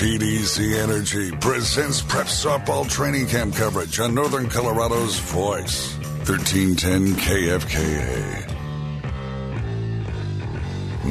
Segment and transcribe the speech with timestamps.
[0.00, 5.94] PDC Energy presents prep softball training camp coverage on Northern Colorado's voice,
[6.26, 8.48] 1310 KFKA.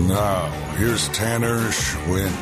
[0.07, 2.33] Now, here's Tanner Schwint.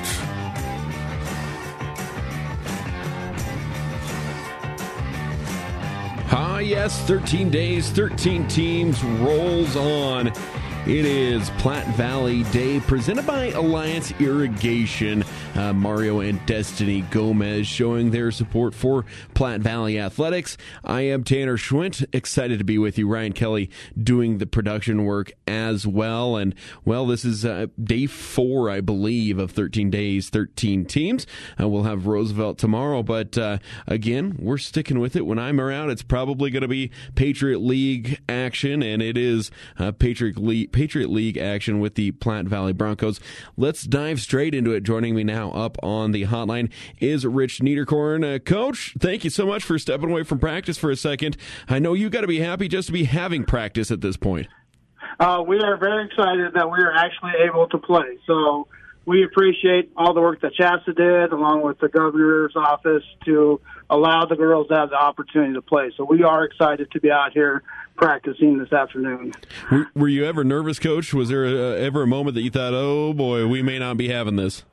[6.32, 10.28] Ah, yes, 13 days, 13 teams rolls on.
[10.28, 15.26] It is Platte Valley Day presented by Alliance Irrigation.
[15.58, 20.56] Uh, Mario and Destiny Gomez showing their support for Platte Valley Athletics.
[20.84, 23.08] I am Tanner Schwint, excited to be with you.
[23.08, 26.36] Ryan Kelly doing the production work as well.
[26.36, 26.54] And,
[26.86, 31.26] well, this is uh, day four, I believe, of 13 days, 13 teams.
[31.60, 35.26] Uh, we'll have Roosevelt tomorrow, but uh, again, we're sticking with it.
[35.26, 39.92] When I'm around, it's probably going to be Patriot League action, and it is uh,
[39.92, 43.20] Patriot League Patriot League action with the Platte Valley Broncos.
[43.56, 44.84] Let's dive straight into it.
[44.84, 48.36] Joining me now up on the hotline is Rich Neiderkorn.
[48.36, 51.38] Uh, Coach, thank you so much for stepping away from practice for a second.
[51.68, 54.48] I know you got to be happy just to be having practice at this point.
[55.20, 58.18] Uh, we are very excited that we are actually able to play.
[58.28, 58.68] So
[59.06, 64.26] we appreciate all the work that CHSAA did, along with the governor's office, to allow
[64.26, 65.92] the girls to have the opportunity to play.
[65.96, 67.64] So we are excited to be out here
[67.96, 69.34] practicing this afternoon.
[69.72, 71.14] Were, were you ever nervous, Coach?
[71.14, 74.10] Was there a, ever a moment that you thought, "Oh boy, we may not be
[74.10, 74.66] having this"?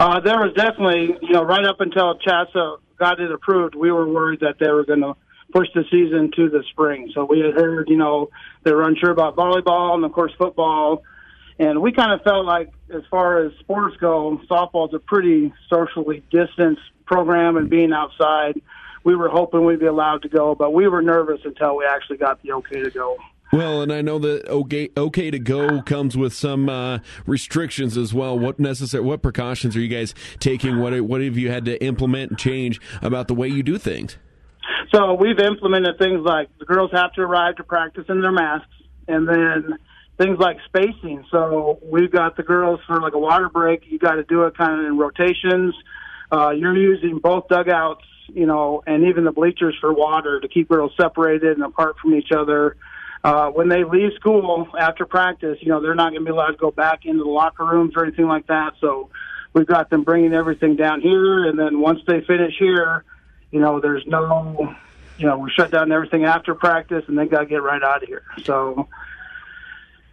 [0.00, 4.08] Uh, there was definitely, you know, right up until CHSAA got it approved, we were
[4.08, 5.14] worried that they were going to
[5.52, 7.10] push the season to the spring.
[7.12, 8.30] So we had heard, you know,
[8.62, 11.02] they were unsure about volleyball and of course football.
[11.58, 16.22] And we kind of felt like, as far as sports go, softball's a pretty socially
[16.30, 18.58] distanced program and being outside
[19.04, 22.18] we were hoping we'd be allowed to go, but we were nervous until we actually
[22.18, 23.16] got the okay to go.
[23.52, 28.14] Well, and I know that okay, okay to go comes with some uh, restrictions as
[28.14, 28.38] well.
[28.38, 29.02] What necessary?
[29.02, 30.78] What precautions are you guys taking?
[30.78, 34.16] What what have you had to implement and change about the way you do things?
[34.94, 38.70] So we've implemented things like the girls have to arrive to practice in their masks,
[39.08, 39.78] and then
[40.16, 41.24] things like spacing.
[41.32, 43.82] So we've got the girls for like a water break.
[43.88, 45.74] You got to do it kind of in rotations.
[46.30, 48.04] Uh, you're using both dugouts
[48.34, 52.14] you know, and even the bleachers for water to keep girls separated and apart from
[52.14, 52.76] each other.
[53.22, 56.52] Uh, when they leave school after practice, you know, they're not going to be allowed
[56.52, 58.72] to go back into the locker rooms or anything like that.
[58.80, 59.10] So
[59.52, 61.44] we've got them bringing everything down here.
[61.46, 63.04] And then once they finish here,
[63.50, 64.74] you know, there's no,
[65.18, 68.02] you know, we shut down everything after practice and they got to get right out
[68.02, 68.24] of here.
[68.44, 68.88] So,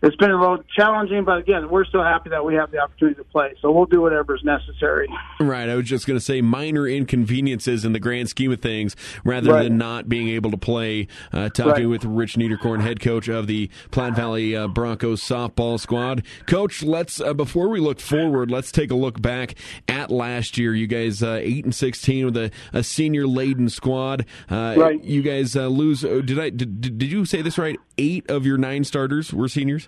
[0.02, 3.16] it's been a little challenging, but again, we're still happy that we have the opportunity
[3.16, 3.56] to play.
[3.62, 5.08] So we'll do whatever is necessary.
[5.40, 5.70] Right.
[5.70, 9.54] I was just going to say minor inconveniences in the grand scheme of things, rather
[9.54, 9.64] right.
[9.64, 11.08] than not being able to play.
[11.34, 11.90] Uh, talking right.
[11.90, 16.24] with Rich Neiderkorn, head coach of the Platte Valley uh, Broncos softball squad.
[16.46, 19.56] Coach, let's uh, before we look forward, let's take a look back
[19.88, 20.76] at last year.
[20.76, 24.26] You guys uh, eight and sixteen with a, a senior laden squad.
[24.50, 25.04] Uh, right.
[25.04, 26.02] You guys uh, lose.
[26.02, 27.80] Did I did, did you say this right?
[27.98, 29.88] Eight of your nine starters were seniors.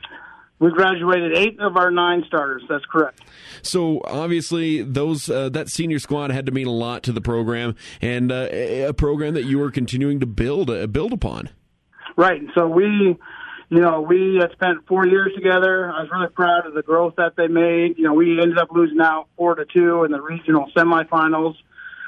[0.60, 2.64] We graduated eight of our nine starters.
[2.68, 3.22] That's correct.
[3.62, 7.76] So obviously, those uh, that senior squad had to mean a lot to the program,
[8.02, 11.50] and uh, a program that you were continuing to build uh, build upon.
[12.18, 12.42] Right.
[12.54, 13.18] So we,
[13.70, 15.90] you know, we had spent four years together.
[15.90, 17.98] I was really proud of the growth that they made.
[17.98, 21.56] You know, we ended up losing out four to two in the regional semifinals.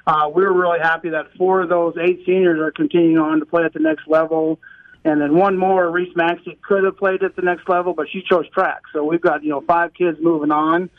[0.06, 3.46] Uh, we were really happy that four of those eight seniors are continuing on to
[3.46, 4.60] play at the next level.
[5.04, 8.22] And then one more, Reese Maxey could have played at the next level, but she
[8.22, 8.82] chose track.
[8.94, 10.90] So we've got, you know, five kids moving on.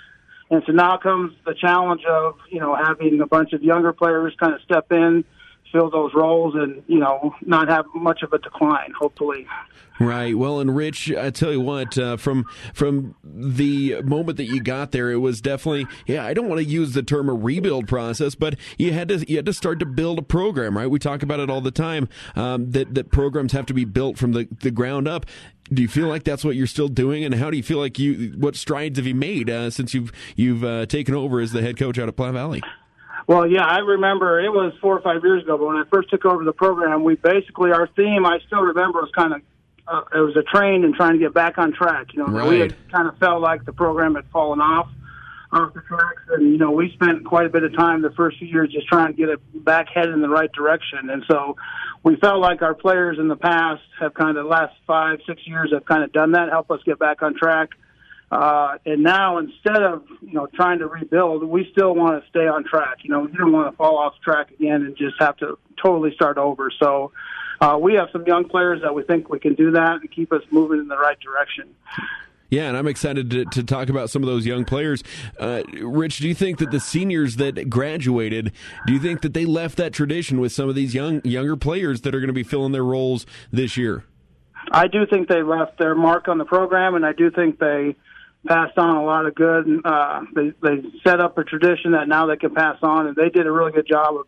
[0.50, 4.34] And so now comes the challenge of, you know, having a bunch of younger players
[4.38, 5.24] kind of step in,
[5.72, 9.46] fill those roles and, you know, not have much of a decline, hopefully.
[10.00, 10.36] Right.
[10.36, 12.44] Well, and Rich, I tell you what, uh, from
[12.74, 16.24] from the moment that you got there, it was definitely yeah.
[16.24, 19.36] I don't want to use the term a rebuild process, but you had to you
[19.36, 20.88] had to start to build a program, right?
[20.88, 24.18] We talk about it all the time um, that that programs have to be built
[24.18, 25.26] from the the ground up.
[25.72, 27.98] Do you feel like that's what you're still doing, and how do you feel like
[27.98, 31.62] you what strides have you made uh, since you've you've uh, taken over as the
[31.62, 32.62] head coach out of Platte Valley?
[33.26, 36.10] Well, yeah, I remember it was four or five years ago, but when I first
[36.10, 39.42] took over the program, we basically our theme I still remember was kind of
[39.86, 42.14] uh, it was a train and trying to get back on track.
[42.14, 42.48] You know, right.
[42.48, 44.88] we had kind of felt like the program had fallen off
[45.52, 48.38] off the tracks, and you know, we spent quite a bit of time the first
[48.38, 51.10] few years just trying to get it back headed in the right direction.
[51.10, 51.56] And so,
[52.02, 55.46] we felt like our players in the past have kind of the last five, six
[55.46, 57.70] years have kind of done that, help us get back on track.
[58.32, 62.48] Uh, and now instead of, you know, trying to rebuild, we still want to stay
[62.48, 63.00] on track.
[63.02, 66.14] You know, we don't want to fall off track again and just have to totally
[66.14, 66.70] start over.
[66.80, 67.12] So,
[67.60, 70.32] uh, we have some young players that we think we can do that and keep
[70.32, 71.74] us moving in the right direction.
[72.48, 75.04] Yeah, and I'm excited to, to talk about some of those young players.
[75.38, 78.52] Uh, Rich, do you think that the seniors that graduated,
[78.86, 82.00] do you think that they left that tradition with some of these young younger players
[82.00, 84.04] that are going to be filling their roles this year?
[84.70, 87.94] I do think they left their mark on the program, and I do think they
[88.46, 89.80] passed on a lot of good.
[89.84, 93.28] Uh, they they set up a tradition that now they can pass on, and they
[93.28, 94.26] did a really good job of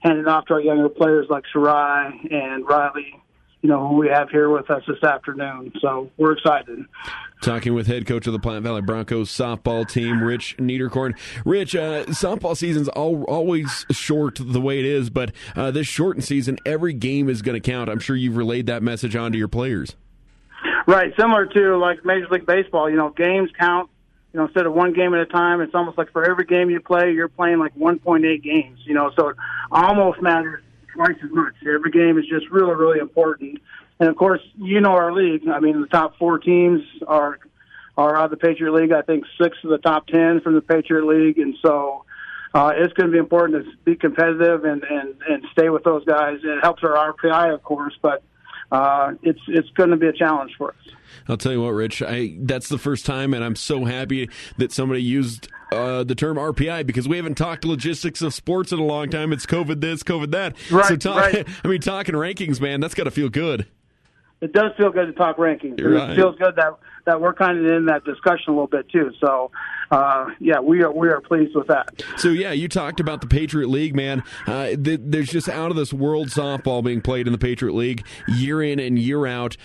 [0.00, 3.20] handing off to our younger players like Sayri and Rilee
[3.64, 5.72] you know, who we have here with us this afternoon.
[5.80, 6.84] So we're excited.
[7.40, 11.16] Talking with head coach of the Platte Valley Broncos softball team, Rich Neiderkorn.
[11.46, 16.26] Rich, uh, softball season's all, always short the way it is, but uh, this shortened
[16.26, 17.88] season, every game is going to count.
[17.88, 19.96] I'm sure you've relayed that message on to your players.
[20.86, 22.90] Right, similar to like Major League Baseball.
[22.90, 23.90] You know, games count.
[24.32, 26.68] You know, instead of one game at a time, it's almost like for every game
[26.68, 28.80] you play, you're playing like 1.8 games.
[28.84, 29.36] You know, so it
[29.70, 31.54] almost matters twice as much.
[31.62, 33.58] Every game is just really, really important.
[34.00, 35.48] And of course, you know our league.
[35.48, 37.38] I mean, the top four teams are
[37.96, 38.92] are out of the Patriot League.
[38.92, 42.04] I think six of the top ten from the Patriot League, and so
[42.52, 46.04] uh, it's going to be important to be competitive and and and stay with those
[46.04, 46.40] guys.
[46.42, 48.22] It helps our RPI, of course, but
[48.72, 50.94] uh, it's it's going to be a challenge for us.
[51.28, 52.02] I'll tell you what, Rich.
[52.02, 54.28] I that's the first time, and I'm so happy
[54.58, 58.78] that somebody used uh, the term RPI because we haven't talked logistics of sports in
[58.78, 59.32] a long time.
[59.32, 60.56] It's COVID this, COVID that.
[60.70, 60.86] Right.
[60.86, 61.46] So talk, right.
[61.64, 63.66] I mean, talking rankings, man, that's got to feel good.
[64.44, 65.82] It does feel good to talk rankings.
[65.82, 66.10] Right.
[66.10, 66.76] It feels good that
[67.06, 69.10] that we're kind of in that discussion a little bit too.
[69.18, 69.50] So,
[69.90, 72.04] uh, yeah, we are we are pleased with that.
[72.18, 74.22] So yeah, you talked about the Patriot League, man.
[74.46, 78.06] Uh, th- there's just out of this world softball being played in the Patriot League
[78.28, 79.56] year in and year out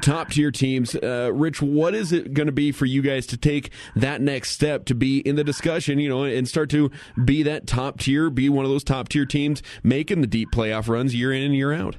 [0.00, 0.94] top tier teams.
[0.94, 4.50] Uh, Rich, what is it going to be for you guys to take that next
[4.50, 6.92] step to be in the discussion, you know, and start to
[7.24, 10.88] be that top tier, be one of those top tier teams making the deep playoff
[10.88, 11.96] runs year in and year out?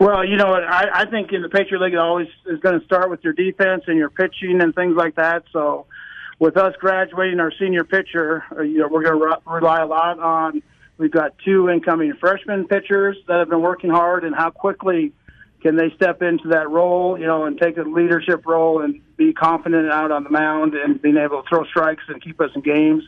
[0.00, 2.84] Well, you know, I, I think in the Patriot League, it always is going to
[2.84, 5.44] start with your defense and your pitching and things like that.
[5.52, 5.86] So,
[6.40, 9.86] with us graduating our senior pitcher, uh, you know, we're going to re- rely a
[9.86, 10.62] lot on.
[10.98, 15.12] We've got two incoming freshman pitchers that have been working hard, and how quickly
[15.62, 19.32] can they step into that role, you know, and take a leadership role and be
[19.32, 22.60] confident out on the mound and being able to throw strikes and keep us in
[22.60, 23.02] games.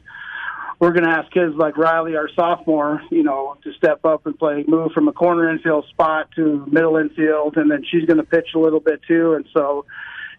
[0.79, 4.39] We're going to ask kids like Rilee, our sophomore, you know, to step up and
[4.39, 8.25] play, move from a corner infield spot to middle infield, and then she's going to
[8.25, 9.35] pitch a little bit too.
[9.35, 9.87] And so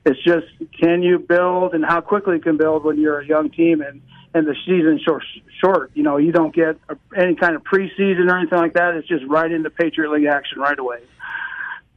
[0.05, 0.45] it's just,
[0.79, 4.01] can you build and how quickly you can build when you're a young team and
[4.33, 5.23] and the season short.
[5.63, 6.77] Short, you know, you don't get
[7.15, 8.93] any kind of preseason or anything like that.
[8.95, 10.99] It's just right into Patriot League action right away.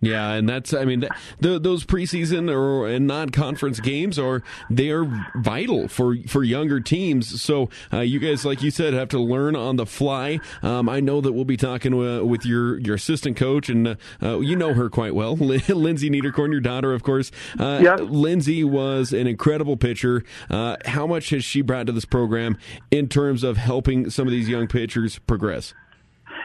[0.00, 1.06] Yeah, and that's I mean
[1.41, 5.05] the, those preseason or and non-conference games are they are
[5.37, 7.41] vital for for younger teams.
[7.41, 10.41] So uh, you guys, like you said, have to learn on the fly.
[10.62, 13.94] Um, I know that we'll be talking uh, with your your assistant coach, and uh,
[14.23, 17.31] uh you know her quite well, Lindsay Neiderkorn, your daughter, of course.
[17.58, 17.97] Uh, yeah.
[17.97, 20.25] Lindsay was an incredible pitcher.
[20.49, 22.56] Uh, how much has she brought to this program
[22.91, 25.75] in terms of helping some of these young pitchers progress?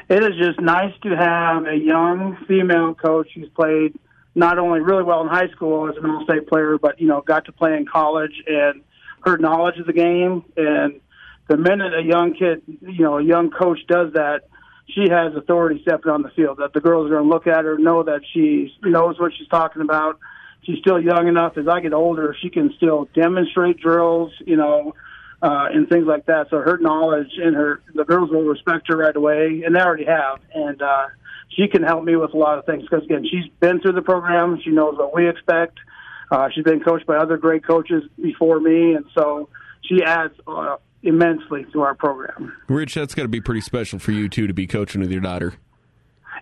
[0.09, 3.97] It is just nice to have a young female coach who's played
[4.35, 7.45] not only really well in high school as an all-state player, but you know got
[7.45, 8.81] to play in college and
[9.25, 10.43] her knowledge of the game.
[10.55, 11.01] And
[11.47, 14.41] the minute a young kid, you know, a young coach does that,
[14.87, 16.57] she has authority stepping on the field.
[16.59, 19.47] That the girls are going to look at her, know that she knows what she's
[19.47, 20.19] talking about.
[20.63, 21.57] She's still young enough.
[21.57, 24.31] As I get older, she can still demonstrate drills.
[24.45, 24.95] You know,
[25.41, 26.47] uh, and things like that.
[26.49, 30.05] So her knowledge and her the girls will respect her right away, and they already
[30.05, 30.39] have.
[30.53, 31.07] And uh,
[31.49, 34.01] she can help me with a lot of things because again, she's been through the
[34.01, 34.59] program.
[34.63, 35.77] She knows what we expect.
[36.31, 39.49] Uh, she's been coached by other great coaches before me, and so
[39.83, 42.51] she adds uh, immensely to our program.
[42.67, 45.21] Rich, that's got to be pretty special for you too to be coaching with your
[45.21, 45.53] daughter.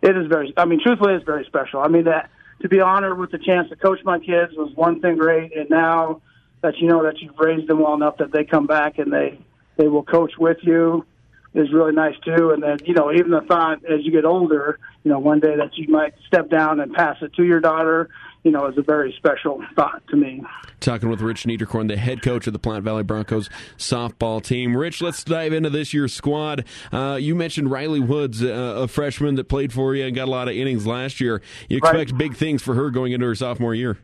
[0.01, 0.53] It is very.
[0.58, 1.82] I mean, truthfully, it's very special.
[1.82, 2.29] I mean, that
[2.62, 5.70] to be honored with the chance to coach my kids was one thing great, and
[5.70, 6.22] now
[6.63, 9.39] that you know that you've raised them well enough that they come back and they
[9.77, 11.05] they will coach with you
[11.53, 12.51] is really nice too.
[12.51, 15.55] And then you know even the thought as you get older, you know one day
[15.55, 18.10] that you might step down and pass it to your daughter,
[18.43, 20.41] you know, is a very special thought to me.
[20.79, 24.75] Talking with Rich Neiderkorn, the head coach of the Platte Valley Broncos softball team.
[24.75, 26.65] Rich, let's dive into this year's squad.
[26.91, 30.32] Uh, you mentioned Rilee Woods, uh, a freshman that played for you and got a
[30.32, 31.41] lot of innings last year.
[31.70, 32.17] You expect right.
[32.17, 33.98] big things for her going into her sophomore year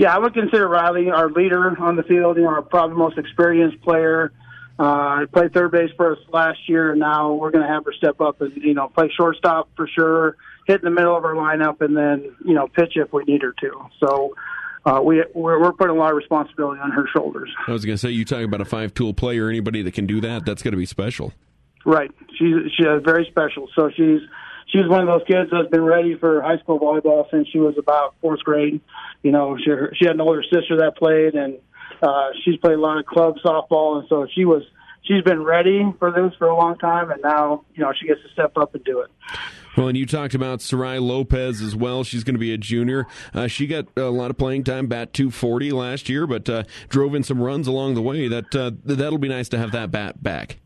[0.00, 2.38] yeah, I would consider Rilee our leader on the field.
[2.38, 4.32] You know, our probably most experienced player.
[4.78, 7.92] Uh, played third base for us last year, and now we're going to have her
[7.92, 11.34] step up and you know play shortstop for sure, hit in the middle of our
[11.34, 13.86] lineup, and then you know pitch if we need her to.
[14.02, 14.34] So.
[14.82, 17.50] Uh, we we're, we're putting a lot of responsibility on her shoulders.
[17.68, 19.50] I was going to say, you talk about a five-tool player.
[19.50, 21.34] Anybody that can do that, that's going to be special.
[21.84, 22.10] Right.
[22.38, 23.68] She's she's very special.
[23.76, 24.22] So she's
[24.72, 27.76] she's one of those kids that's been ready for high school volleyball since she was
[27.78, 28.80] about fourth grade.
[29.22, 31.58] You know, she she had an older sister that played, and
[32.02, 34.62] uh, she's played a lot of club softball, and so she was
[35.02, 38.22] she's been ready for this for a long time, and now you know she gets
[38.22, 39.10] to step up and do it.
[39.76, 42.02] Well, and you talked about Sayri Lopez as well.
[42.02, 43.06] She's going to be a junior.
[43.32, 47.14] Uh, she got a lot of playing time, bat 240 last year, but uh, drove
[47.14, 48.26] in some runs along the way.
[48.26, 50.58] That uh, that'll be nice to have that bat back.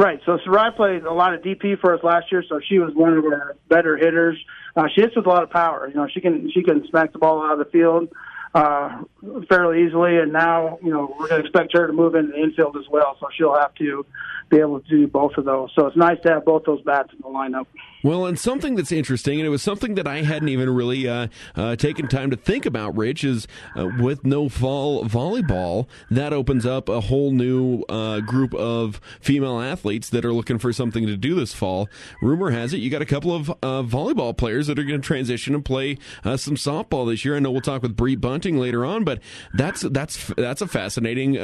[0.00, 0.18] Right.
[0.24, 3.18] So Sayri played a lot of DP for us last year, so she was one
[3.18, 4.38] of our better hitters.
[4.74, 5.88] Uh, she hits with a lot of power.
[5.88, 8.08] You know, she can she can smack the ball out of the field
[8.54, 9.02] uh,
[9.50, 12.38] fairly easily, and now you know we're going to expect her to move into the
[12.38, 13.18] infield as well.
[13.20, 14.06] So she'll have to
[14.48, 15.68] be able to do both of those.
[15.74, 17.66] So it's nice to have both those bats in the lineup.
[18.02, 21.28] Well, and something that's interesting, and it was something that I hadn't even really uh,
[21.54, 26.64] uh, taken time to think about, Rich, is uh, with no fall volleyball, that opens
[26.64, 31.16] up a whole new uh, group of female athletes that are looking for something to
[31.16, 31.88] do this fall.
[32.22, 35.06] Rumor has it you got a couple of uh, volleyball players that are going to
[35.06, 37.36] transition and play uh, some softball this year.
[37.36, 39.20] I know we'll talk with Bree Bunting later on, but
[39.54, 41.34] that's that's that's a fascinating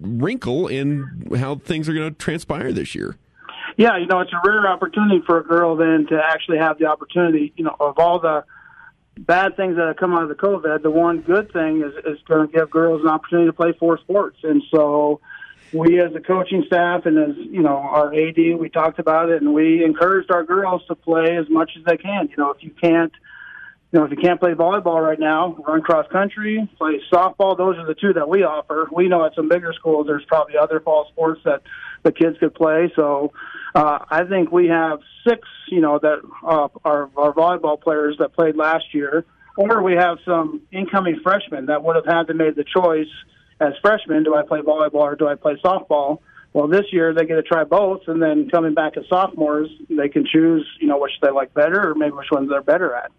[0.00, 3.16] wrinkle in how things are going to transpire this year
[3.76, 6.86] yeah, you know, it's a rare opportunity for a girl then to actually have the
[6.86, 8.44] opportunity, you know, of all the
[9.18, 12.22] bad things that have come out of the COVID, the one good thing is, is
[12.26, 14.38] going to give girls an opportunity to play four sports.
[14.42, 15.20] And so
[15.72, 19.42] we as a coaching staff and as, you know, our AD, we talked about it
[19.42, 22.28] and we encouraged our girls to play as much as they can.
[22.30, 23.12] You know, if you can't,
[23.96, 27.56] you know, if you can't play volleyball right now, run cross country, play softball.
[27.56, 28.90] Those are the two that we offer.
[28.92, 31.62] We know at some bigger schools, there's probably other fall sports that
[32.02, 32.92] the kids could play.
[32.94, 33.32] So
[33.74, 38.34] uh, I think we have six, you know, that uh, are our volleyball players that
[38.34, 39.24] played last year,
[39.56, 43.08] or we have some incoming freshmen that would have had to make the choice
[43.60, 46.18] as freshmen: do I play volleyball or do I play softball?
[46.52, 50.10] Well, this year they get to try both, and then coming back as sophomores, they
[50.10, 53.10] can choose, you know, which they like better, or maybe which ones they're better at.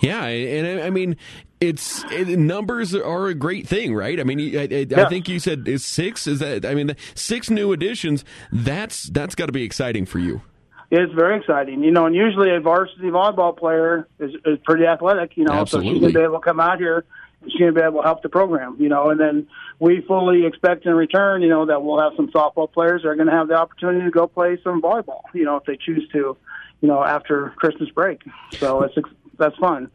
[0.00, 1.16] Yeah, and I mean,
[1.60, 4.18] it's it, numbers are a great thing, right?
[4.18, 5.04] I mean, I, I, yeah.
[5.04, 6.26] I think you said is six.
[6.26, 6.64] Is that?
[6.64, 8.24] I mean, six new additions.
[8.52, 10.42] That's that's got to be exciting for you.
[10.90, 12.06] It's very exciting, you know.
[12.06, 15.52] And usually, a varsity volleyball player is, is pretty athletic, you know.
[15.52, 15.90] Absolutely.
[15.90, 17.04] So she's gonna be able to come out here.
[17.44, 19.10] She's gonna be able to help the program, you know.
[19.10, 19.46] And then
[19.78, 23.16] we fully expect in return, you know, that we'll have some softball players that are
[23.16, 26.08] going to have the opportunity to go play some volleyball, you know, if they choose
[26.12, 26.36] to,
[26.80, 28.22] you know, after Christmas break.
[28.52, 28.94] So it's
[29.38, 29.90] that's fun.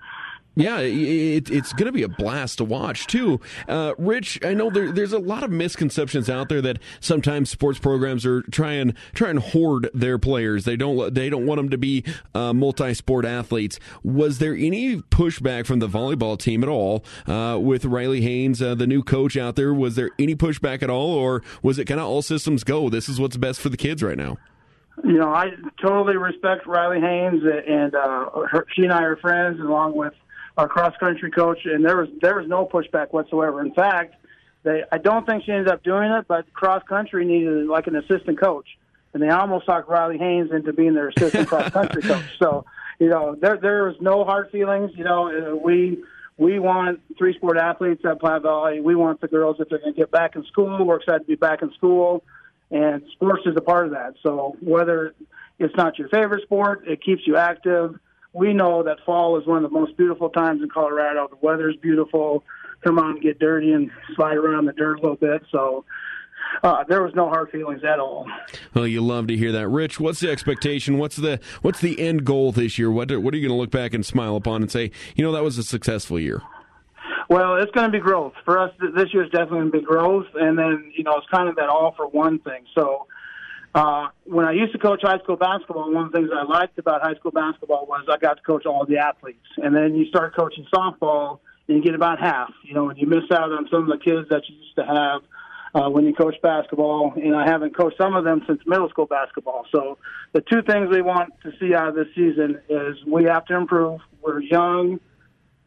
[0.60, 3.39] Yeah, it, it's going to be a blast to watch too.
[3.67, 7.79] Uh, Rich, I know there, there's a lot of misconceptions out there that sometimes sports
[7.79, 10.65] programs are trying try and hoard their players.
[10.65, 12.03] They don't they don't want them to be
[12.36, 13.79] uh, multi-sport athletes.
[14.03, 18.75] Was there any pushback from the volleyball team at all uh, with Riley Haynes, uh,
[18.75, 19.74] the new coach out there?
[19.74, 22.89] Was there any pushback at all, or was it kind of all systems go?
[22.89, 24.38] This is what's best for the kids right now
[25.03, 25.51] you know, I
[25.82, 30.13] totally respect Riley Haynes, and uh, her, she and I are friends, along with
[30.58, 31.60] our cross country coach.
[31.65, 33.62] And there was there was no pushback whatsoever.
[33.62, 34.15] In fact,
[34.63, 37.96] they I don't think she ended up doing it, but cross country needed like an
[37.96, 38.68] assistant coach,
[39.13, 42.38] and they almost talked Riley Haynes into being their assistant cross country coach.
[42.39, 42.65] So,
[43.00, 44.91] you know, there there was no hard feelings.
[44.96, 46.03] You know, uh, we
[46.38, 48.82] we want three sport athletes at Platte Valley.
[48.82, 50.86] We want the girls if they're going to get back in school.
[50.86, 52.24] We're excited to be back in school
[52.71, 54.13] and sports is a part of that.
[54.23, 55.13] So whether
[55.57, 57.95] it's not your favorite sport, it keeps you active.
[58.33, 61.27] We know that fall is one of the most beautiful times in Colorado.
[61.27, 62.43] The weather's beautiful.
[62.83, 65.41] Come on, get dirty and slide around the dirt a little bit.
[65.51, 65.83] So
[66.63, 68.27] uh, there was no hard feelings at all.
[68.73, 69.99] Well, you love to hear that, Rich.
[69.99, 70.97] What's the expectation?
[70.97, 72.91] What's the what's the end goal this year?
[72.91, 75.31] What what are you going to look back and smile upon and say, you know,
[75.31, 76.41] that was a successful year?
[77.29, 78.74] Well, it's going to be growth for us.
[78.79, 81.55] This year is definitely going to be growth, and then you know it's kind of
[81.57, 82.65] that all for one thing.
[82.74, 83.05] So
[83.75, 86.79] uh, when I used to coach high school basketball, one of the things I liked
[86.79, 90.07] about high school basketball was I got to coach all the athletes, and then you
[90.07, 92.50] start coaching softball and you get about half.
[92.63, 94.86] You know, and you miss out on some of the kids that you used to
[94.86, 95.21] have.
[95.75, 99.05] Uh, when you coach basketball, and I haven't coached some of them since middle school
[99.05, 99.67] basketball.
[99.71, 100.00] So
[100.33, 103.55] the two things we want to see out of this season is we have to
[103.55, 104.01] improve.
[104.24, 105.00] We're young,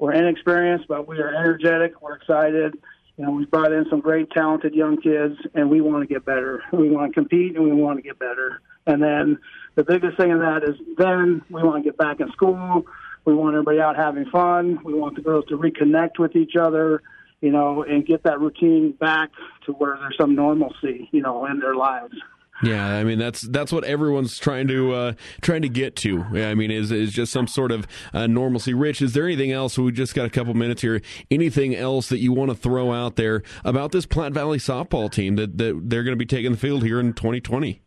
[0.03, 2.03] we're inexperienced, but we are energetic.
[2.03, 2.75] We're excited.
[3.17, 6.25] You know, we brought in some great, talented young kids, and we want to get
[6.25, 6.61] better.
[6.73, 8.61] We want to compete, and we want to get better.
[8.85, 9.39] And then
[9.77, 12.85] the biggest thing in that is then we want to get back in school.
[13.25, 14.81] We want everybody out having fun.
[14.83, 17.01] We want the girls to reconnect with each other,
[17.41, 19.31] you know, and get that routine back
[19.67, 22.17] to where there's some normalcy, you know, in their lives.
[22.63, 26.23] Yeah, I mean that's that's what everyone's trying to uh, trying to get to.
[26.33, 28.73] I mean, is is just some sort of uh, normalcy.
[28.73, 29.77] Rich, is there anything else?
[29.79, 31.01] We just got a couple minutes here.
[31.31, 35.37] Anything else that you want to throw out there about this Platte Valley softball team
[35.37, 37.83] that, that they're going to be taking the field here in 2020?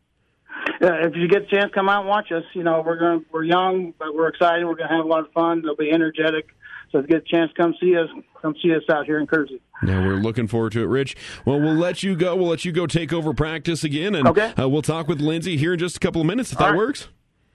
[0.82, 2.44] Yeah, if you get a chance, come out and watch us.
[2.54, 4.66] You know, we're going we're young, but we're excited.
[4.66, 5.62] We're going to have a lot of fun.
[5.62, 6.48] They'll be energetic.
[6.96, 8.08] So get a chance, come see us.
[8.42, 9.62] Come see us out here in Kersey.
[9.84, 11.18] Now we're looking forward to it, Rich.
[11.44, 12.38] Well, we'll let you go.
[12.38, 14.54] We'll let you go take over practice again, and okay.
[14.58, 16.72] uh, we'll talk with Lindsay here in just a couple of minutes if All that
[16.72, 16.78] right.
[16.78, 17.10] works.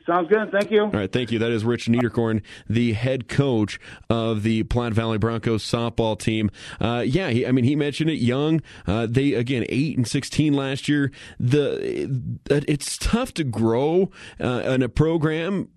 [0.07, 0.51] Sounds good.
[0.53, 0.83] Thank you.
[0.83, 1.39] All right, thank you.
[1.39, 3.81] That is Rich Neiderkorn, the head coach
[4.11, 6.51] of the Platte Valley Broncos softball team.
[6.79, 8.19] Uh, yeah, he, I mean, he mentioned it.
[8.19, 11.11] Young, uh, they again eight and sixteen last year.
[11.39, 12.11] The
[12.51, 15.69] it's tough to grow uh, in a program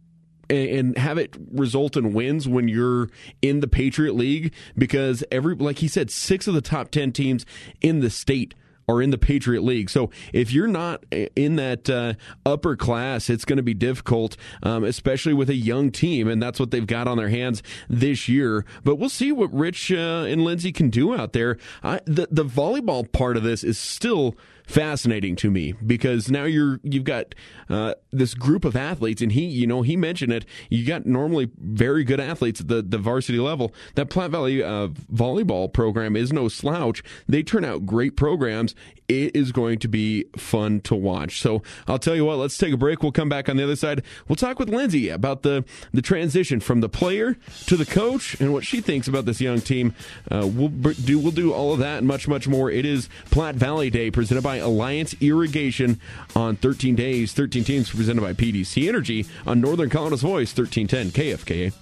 [0.50, 3.10] and have it result in wins when you're
[3.42, 7.46] in the Patriot League because every like he said, six of the top ten teams
[7.82, 8.54] in the state
[8.88, 9.90] are in the Patriot League.
[9.90, 12.14] So if you're not in that uh,
[12.46, 16.60] upper class, it's going to be difficult, um, especially with a young team, and that's
[16.60, 18.66] what they've got on their hands this year.
[18.84, 21.58] But we'll see what Rich uh, and Lindsay can do out there.
[21.84, 24.36] I, the the volleyball part of this is still
[24.66, 27.36] fascinating to me because now you're you've got
[27.70, 30.46] uh, this group of athletes, and he you know he mentioned it.
[30.70, 33.74] You got normally very good athletes at the the varsity level.
[33.96, 37.04] That Platte Valley uh, volleyball program is no slouch.
[37.28, 38.76] They turn out great programs.
[39.10, 41.42] It is going to be fun to watch.
[41.42, 42.38] So I'll tell you what.
[42.38, 43.04] Let's take a break.
[43.04, 44.02] We'll come back on the other side.
[44.28, 48.54] We'll talk with Lindsay about the the transition from the player to the coach and
[48.54, 49.94] what she thinks about this young team.
[50.32, 52.72] Uh, we'll do we'll do all of that and much much more.
[52.72, 56.00] It is Platte Valley Day presented by Alliance Irrigation
[56.36, 61.74] on 13 days, 13 teams presented by PDC Energy on Northern Colorado's Voice, 1310 KFKA.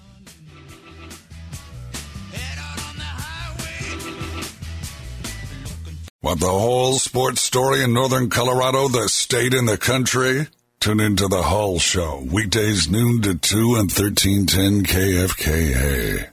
[6.24, 10.48] Want the whole sports story in Northern Colorado, the state and the country?
[10.80, 16.32] Tune into the Hall Show, weekdays noon to 2 and 1310 KFKA.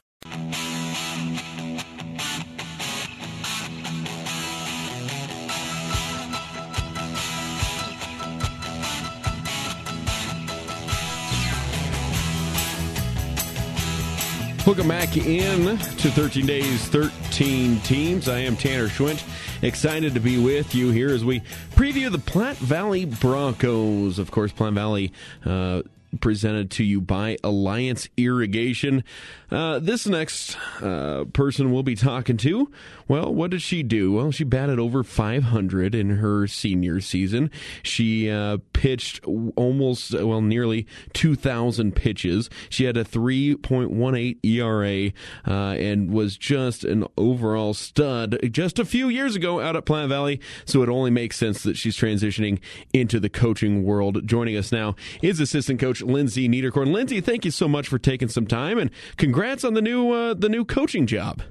[14.69, 18.29] Welcome back in to 13 Days, 13 Teams.
[18.29, 19.25] I am Tanner Schwint.
[19.63, 21.41] Excited to be with you here as we
[21.75, 24.19] preview the Platte Valley Broncos.
[24.19, 25.11] Of course, Platte Valley
[25.47, 25.81] uh,
[26.21, 29.05] presented to you by Alliance Irrigation.
[29.51, 32.71] Uh, this next uh, person we'll be talking to,
[33.07, 34.13] well, what did she do?
[34.13, 37.51] Well, she batted over 500 in her senior season.
[37.83, 39.25] She uh, pitched
[39.57, 42.51] almost, well, nearly 2,000 pitches.
[42.69, 45.13] She had a 3.18 ERA
[45.47, 50.09] uh, and was just an overall stud just a few years ago out at Platte
[50.09, 50.41] Valley.
[50.65, 52.61] So it only makes sense that she's transitioning
[52.93, 54.27] into the coaching world.
[54.27, 56.93] Joining us now is assistant coach Lindsay Neiderkorn.
[56.93, 60.35] Lindsay, thank you so much for taking some time and congrats on the new uh,
[60.35, 61.43] the new coaching job.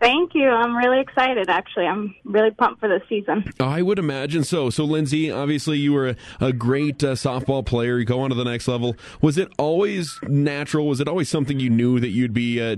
[0.00, 0.48] Thank you.
[0.48, 1.86] I'm really excited, actually.
[1.86, 3.44] I'm really pumped for this season.
[3.60, 4.70] I would imagine so.
[4.70, 7.98] So, Lindsay, obviously, you were a, a great uh, softball player.
[7.98, 8.96] You go on to the next level.
[9.20, 10.86] Was it always natural?
[10.86, 12.76] Was it always something you knew that you'd be uh,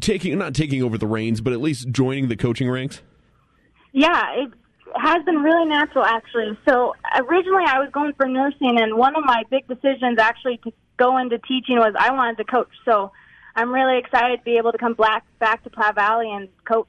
[0.00, 3.02] taking, not taking over the reins, but at least joining the coaching ranks?
[3.92, 4.50] Yeah, it
[4.94, 6.58] has been really natural, actually.
[6.68, 10.72] So, originally, I was going for nursing, and one of my big decisions actually to
[10.96, 12.70] go into teaching was I wanted to coach.
[12.84, 13.12] So,
[13.56, 16.88] I'm really excited to be able to come back back to Platte Valley and coach.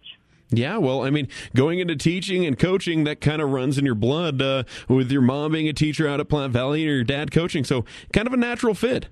[0.50, 3.96] Yeah, well, I mean, going into teaching and coaching, that kind of runs in your
[3.96, 7.32] blood uh, with your mom being a teacher out at Platte Valley and your dad
[7.32, 7.64] coaching.
[7.64, 9.08] So, kind of a natural fit.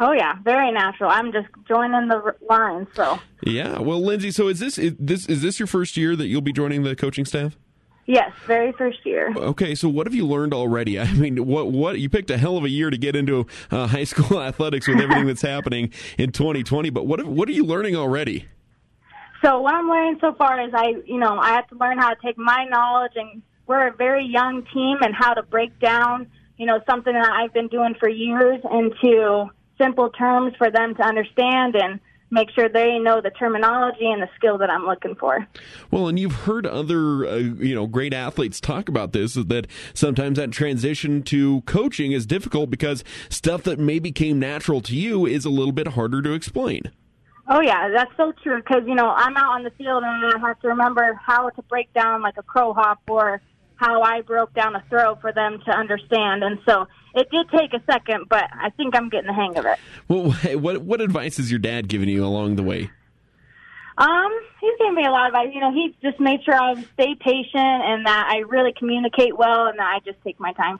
[0.00, 1.10] Oh yeah, very natural.
[1.10, 2.86] I'm just joining the line.
[2.94, 6.26] So yeah, well, Lindsay, so is this is this is this your first year that
[6.28, 7.58] you'll be joining the coaching staff?
[8.08, 9.34] Yes, very first year.
[9.36, 10.98] Okay, so what have you learned already?
[11.00, 13.86] I mean, what what you picked a hell of a year to get into uh,
[13.96, 16.88] high school athletics with everything that's happening in 2020.
[16.88, 18.48] But what what are you learning already?
[19.44, 22.08] So what I'm learning so far is I, you know, I have to learn how
[22.08, 26.28] to take my knowledge and we're a very young team and how to break down,
[26.56, 31.02] you know, something that I've been doing for years into simple terms for them to
[31.02, 35.46] understand and make sure they know the terminology and the skill that I'm looking for.
[35.90, 40.38] Well, and you've heard other, uh, you know, great athletes talk about this that sometimes
[40.38, 45.44] that transition to coaching is difficult because stuff that maybe came natural to you is
[45.44, 46.90] a little bit harder to explain.
[47.50, 48.58] Oh yeah, that's so true.
[48.58, 51.62] Because you know I'm out on the field and I have to remember how to
[51.62, 53.40] break down like a crow hop or
[53.76, 56.42] how I broke down a throw for them to understand.
[56.44, 59.66] And so it did take a second, but I think I'm getting the hang of
[59.66, 59.78] it.
[60.08, 62.90] Well, what what advice has your dad given you along the way?
[63.98, 65.52] Um, he's given me a lot of advice.
[65.52, 69.66] You know, he just made sure I stay patient and that I really communicate well
[69.66, 70.78] and that I just take my time.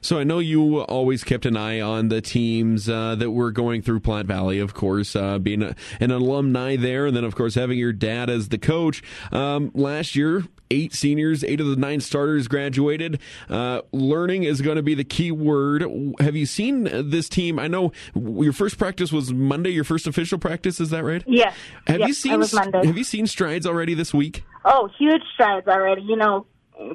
[0.00, 3.82] So I know you always kept an eye on the teams uh, that were going
[3.82, 7.54] through Platte Valley, of course, uh, being a, an alumni there, and then of course
[7.54, 9.02] having your dad as the coach.
[9.32, 13.20] Um, last year, eight seniors, eight of the nine starters graduated.
[13.48, 15.84] Uh, learning is going to be the key word.
[16.20, 17.58] Have you seen this team?
[17.58, 19.70] I know your first practice was Monday.
[19.70, 21.22] Your first official practice is that right?
[21.26, 21.54] Yes.
[21.86, 22.40] Have yes, you seen?
[22.40, 24.44] Have you seen strides already this week?
[24.64, 26.02] Oh, huge strides already.
[26.02, 26.46] You know,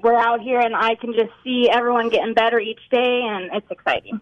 [0.04, 3.70] we're out here and I can just see everyone getting better each day, and it's
[3.70, 4.20] exciting.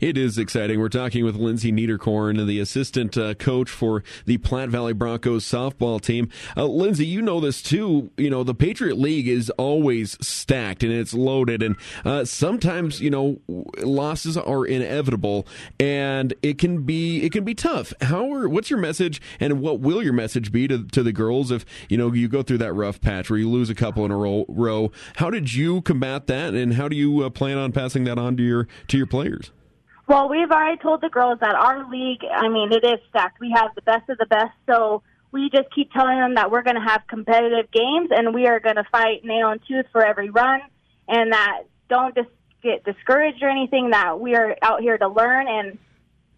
[0.00, 0.80] It is exciting.
[0.80, 6.00] We're talking with Lindsay Neiderkorn, the assistant uh, coach for the Platte Valley Broncos softball
[6.00, 6.28] team.
[6.56, 8.10] Uh, Lindsay, you know this too.
[8.16, 13.10] You know, the Patriot League is always stacked and it's loaded, and uh, sometimes, you
[13.10, 13.40] know,
[13.78, 15.46] losses are inevitable
[15.78, 17.92] and it can be it can be tough.
[18.00, 21.50] How are, what's your message and what will your message be to, to the girls
[21.50, 24.10] if, you know, you go through that rough patch where you lose a couple in
[24.10, 24.44] a row?
[24.48, 28.18] row how did you combat that and how do you uh, plan on passing that
[28.18, 29.50] on to your to your players?
[30.08, 33.40] Well, we've already told the girls that our league, I mean, it is stacked.
[33.40, 34.52] We have the best of the best.
[34.66, 38.46] So we just keep telling them that we're going to have competitive games and we
[38.46, 40.62] are going to fight nail and tooth for every run
[41.08, 42.30] and that don't just
[42.62, 45.78] get discouraged or anything, that we are out here to learn and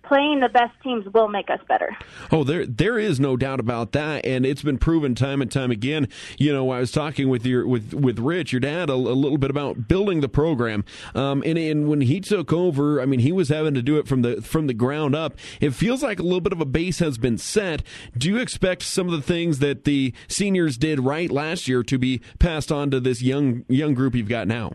[0.02, 1.96] playing the best teams will make us better.
[2.30, 5.70] Oh, there there is no doubt about that, and it's been proven time and time
[5.70, 6.08] again.
[6.38, 9.38] You know, I was talking with your with with Rich, your dad, a, a little
[9.38, 10.84] bit about building the program,
[11.14, 14.08] um, and and when he took over, I mean, he was having to do it
[14.08, 15.36] from the from the ground up.
[15.60, 17.82] It feels like a little bit of a base has been set.
[18.16, 21.98] Do you expect some of the things that the seniors did right last year to
[21.98, 24.72] be passed on to this young young group you've got now?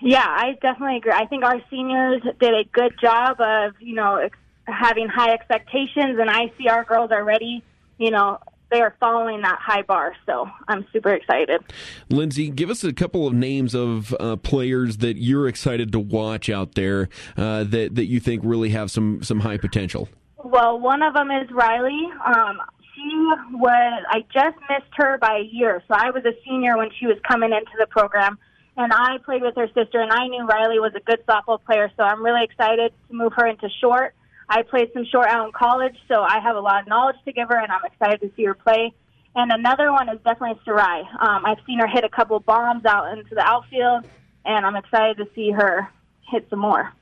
[0.00, 1.12] Yeah, I definitely agree.
[1.12, 4.28] I think our seniors did a good job of, you know,
[4.68, 7.62] having high expectations, and I see our girls are ready.
[7.98, 8.38] You know,
[8.70, 10.14] they are following that high bar.
[10.26, 11.62] So I'm super excited.
[12.08, 16.48] Lindsay, give us a couple of names of uh, players that you're excited to watch
[16.48, 20.08] out there uh, that that you think really have some some high potential.
[20.36, 22.10] Well, one of them is Rilee.
[22.24, 22.60] Um,
[22.94, 26.90] she was I just missed her by a year, so I was a senior when
[26.98, 28.38] she was coming into the program.
[28.76, 31.90] And I played with her sister, and I knew Rilee was a good softball player,
[31.96, 34.14] so I'm really excited to move her into short.
[34.48, 37.32] I played some short out in college, so I have a lot of knowledge to
[37.32, 38.92] give her, and I'm excited to see her play.
[39.34, 41.00] And another one is definitely Sayri.
[41.20, 44.06] Um, I've seen her hit a couple bombs out into the outfield,
[44.44, 45.88] and I'm excited to see her
[46.30, 46.92] hit some more.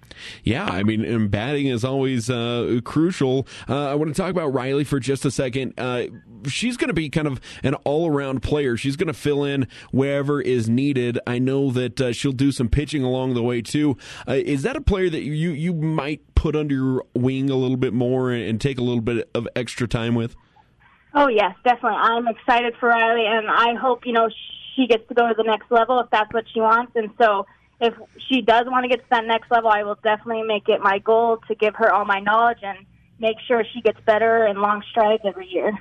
[0.44, 3.46] Yeah, I mean, batting is always uh, crucial.
[3.68, 5.74] Uh, I want to talk about Rilee for just a second.
[5.78, 6.04] Uh,
[6.46, 8.76] she's going to be kind of an all around player.
[8.76, 11.18] She's going to fill in wherever is needed.
[11.26, 13.96] I know that uh, she'll do some pitching along the way too.
[14.26, 17.76] Uh, is that a player that you you might put under your wing a little
[17.76, 20.36] bit more and take a little bit of extra time with?
[21.14, 21.98] Oh yes, definitely.
[21.98, 24.28] I'm excited for Rilee, and I hope you know
[24.74, 26.92] she gets to go to the next level if that's what she wants.
[26.94, 27.46] And so
[27.80, 27.94] if
[28.28, 30.98] she does want to get to that next level, I will definitely make it my
[30.98, 32.78] goal to give her all my knowledge and
[33.18, 35.72] make sure she gets better and long strides every year.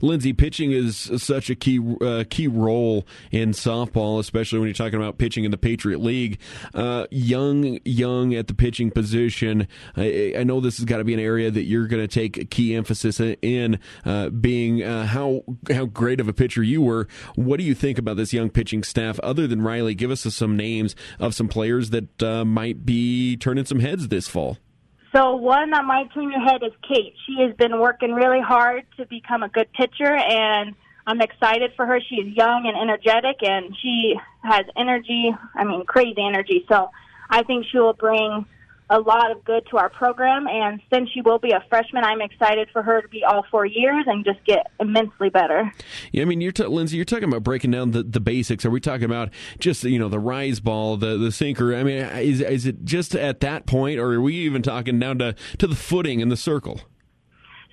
[0.00, 4.98] Lindsay, pitching is such a key uh, key role in softball, especially when you're talking
[4.98, 6.38] about pitching in the Patriot League.
[6.74, 9.68] Uh, young, young at the pitching position.
[9.96, 12.50] I, I know this has got to be an area that you're going to take
[12.50, 17.06] key emphasis in, uh, being uh, how how great of a pitcher you were.
[17.34, 19.20] What do you think about this young pitching staff?
[19.20, 23.64] Other than Rilee, give us some names of some players that uh, might be turning
[23.64, 24.58] some heads this fall.
[25.14, 27.14] So one on my your head is Kate.
[27.26, 30.74] She has been working really hard to become a good pitcher, and
[31.06, 31.98] I'm excited for her.
[32.00, 35.34] She's young and energetic, and she has energy.
[35.54, 36.66] I mean, crazy energy.
[36.68, 36.90] So
[37.30, 38.44] I think she will bring
[38.90, 40.46] a lot of good to our program.
[40.48, 43.66] And since she will be a freshman, I'm excited for her to be all four
[43.66, 45.72] years and just get immensely better.
[46.12, 48.64] Yeah, I mean, you're t- Lindsay, you're talking about breaking down the, the basics.
[48.64, 51.74] Are we talking about just you know the rise ball, the the sinker?
[51.74, 55.18] I mean, is is it just at that point, or are we even talking down
[55.18, 56.80] to to the footing and the circle?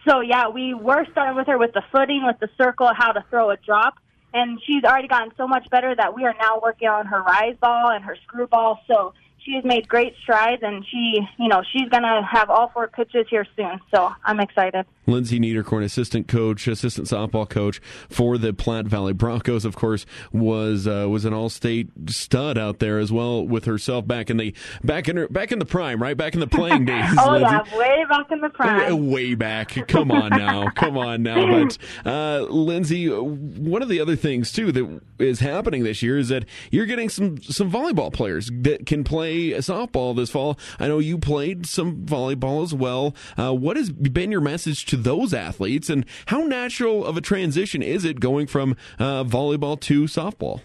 [0.08, 3.23] So yeah, we were starting with her with the footing, with the circle, how to
[3.30, 3.95] throw a drop.
[4.34, 7.56] And she's already gotten so much better that we are now working on her rise
[7.62, 8.82] ball and her screw ball.
[8.86, 9.13] So
[9.45, 12.88] she has made great strides, and she, you know, she's going to have all four
[12.88, 13.79] pitches here soon.
[13.93, 14.86] So I'm excited.
[15.08, 17.79] Lindsay Neiderkorn, assistant coach, assistant softball coach
[18.10, 22.97] for the Platte Valley Broncos, of course, was uh, was an all-state stud out there
[22.97, 26.17] as well with herself back in the back in her, back in the prime, right
[26.17, 27.05] back in the playing days.
[27.19, 27.51] oh Lindsay.
[27.71, 29.12] yeah, way back in the prime.
[29.12, 29.88] Way back.
[29.88, 31.63] Come on now, come on now.
[31.63, 36.29] But uh, Lindsay, one of the other things too that is happening this year is
[36.29, 40.58] that you're getting some some volleyball players that can play softball this fall.
[40.80, 43.15] I know you played some volleyball as well.
[43.38, 47.21] Uh, what has been your message to to those athletes, and how natural of a
[47.21, 50.62] transition is it going from uh, volleyball to softball?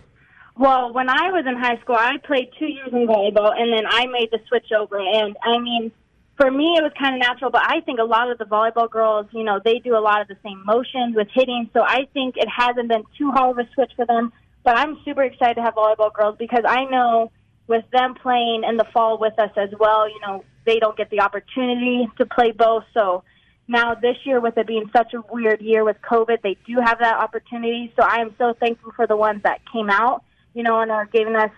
[0.57, 3.85] Well, when I was in high school, I played two years in volleyball, and then
[3.89, 4.99] I made the switch over.
[4.99, 5.91] And I mean,
[6.37, 8.91] for me, it was kind of natural, but I think a lot of the volleyball
[8.91, 11.71] girls, you know, they do a lot of the same motions with hitting.
[11.73, 14.33] So I think it hasn't been too hard of a switch for them.
[14.63, 17.33] But I'm super excited to have volleyball girls because I know
[17.71, 21.09] with them playing in the fall with us as well, you know, they don't get
[21.09, 22.83] the opportunity to play both.
[22.93, 23.23] So
[23.69, 26.99] now this year, with it being such a weird year with COVID, they do have
[26.99, 27.93] that opportunity.
[27.97, 31.07] So I am so thankful for the ones that came out, you know, and are
[31.07, 31.53] giving us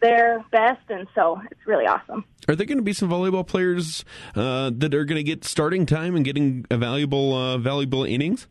[0.00, 2.24] their best, and so it's really awesome.
[2.48, 5.84] Are there going to be some volleyball players uh, that are going to get starting
[5.84, 8.46] time and getting a valuable, uh, valuable innings?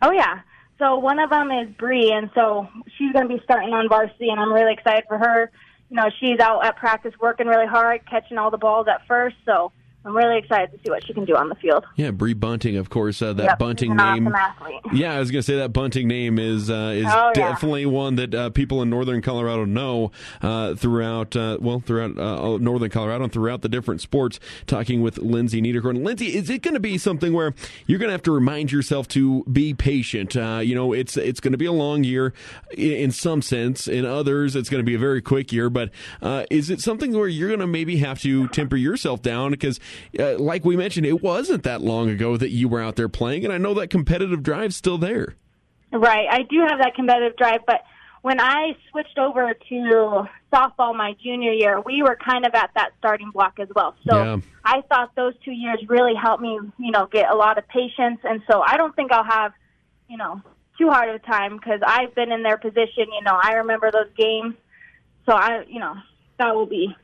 [0.00, 0.40] Oh yeah.
[0.78, 4.28] So one of them is Bree, and so she's going to be starting on varsity,
[4.30, 5.50] and I'm really excited for her.
[5.90, 9.36] You know, she's out at practice working really hard, catching all the balls at first.
[9.44, 9.72] So
[10.04, 11.84] I'm really excited to see what she can do on the field.
[11.96, 13.20] Yeah, Bree Bunting, of course.
[13.20, 14.28] Uh, that yep, Bunting name.
[14.28, 14.58] Awesome
[14.92, 17.50] yeah, I was going to say that Bunting name is uh, is oh, yeah.
[17.50, 22.58] definitely one that uh, people in northern Colorado know uh, throughout uh, well throughout uh,
[22.58, 24.38] northern Colorado and throughout the different sports.
[24.66, 26.04] Talking with Lindsay Neiderkorn.
[26.04, 27.54] Lindsay, is it going to be something where
[27.86, 30.34] you're going to have to remind yourself to be patient?
[30.34, 32.32] you know, it's it's going to be a long year
[32.76, 33.86] in some sense.
[33.88, 35.70] In others, it's going to be a very quick year.
[35.70, 35.90] But
[36.50, 39.80] is it something where you're going to maybe have to temper yourself down because
[40.18, 43.44] uh, like we mentioned, it wasn't that long ago that you were out there playing,
[43.44, 45.34] and I know that competitive drive's still there.
[45.92, 47.82] Right, I do have that competitive drive, but
[48.22, 52.90] when I switched over to softball my junior year, we were kind of at that
[52.98, 53.94] starting block as well.
[54.08, 54.36] So yeah.
[54.64, 58.20] I thought those two years really helped me, you know, get a lot of patience,
[58.24, 59.52] and so I don't think I'll have,
[60.08, 60.42] you know,
[60.78, 63.06] too hard of a time because I've been in their position.
[63.12, 64.54] You know, I remember those games,
[65.26, 65.94] so I, you know,
[66.38, 66.94] that will be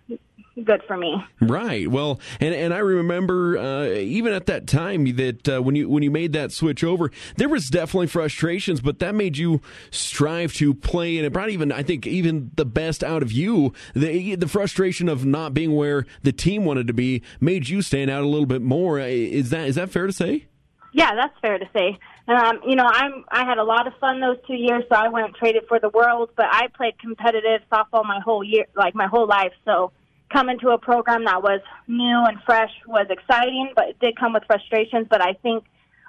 [0.62, 1.24] good for me.
[1.40, 1.88] Right.
[1.88, 6.02] Well, and and I remember uh, even at that time that uh, when you when
[6.02, 10.74] you made that switch over, there was definitely frustrations, but that made you strive to
[10.74, 13.72] play, and it brought even I think even the best out of you.
[13.94, 18.10] The the frustration of not being where the team wanted to be made you stand
[18.10, 18.98] out a little bit more.
[19.00, 20.46] Is that is that fair to say?
[20.92, 21.98] Yeah, that's fair to say.
[22.28, 25.08] Um, you know, I'm I had a lot of fun those two years, so I
[25.08, 26.30] went traded for the world.
[26.36, 29.52] But I played competitive softball my whole year, like my whole life.
[29.64, 29.92] So
[30.34, 34.32] coming into a program that was new and fresh was exciting, but it did come
[34.32, 35.06] with frustrations.
[35.08, 35.64] But I think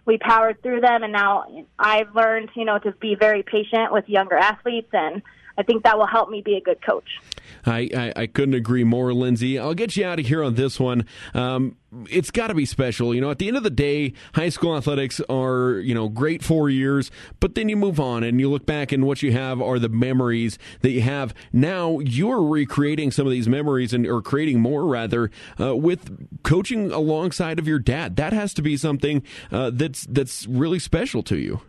[0.05, 1.45] we powered through them, and now
[1.77, 5.21] I've learned, you know, to be very patient with younger athletes, and
[5.57, 7.07] I think that will help me be a good coach.
[7.65, 9.57] I, I, I couldn't agree more, Lindsay.
[9.57, 11.05] I'll get you out of here on this one.
[11.33, 11.77] Um,
[12.09, 13.15] it's got to be special.
[13.15, 16.43] You know, at the end of the day, high school athletics are, you know, great
[16.43, 19.61] four years, but then you move on and you look back and what you have
[19.61, 21.33] are the memories that you have.
[21.53, 26.91] Now you're recreating some of these memories and or creating more rather uh, with coaching
[26.91, 28.17] alongside of your dad.
[28.17, 31.61] That has to be something uh, that's that's really special to you.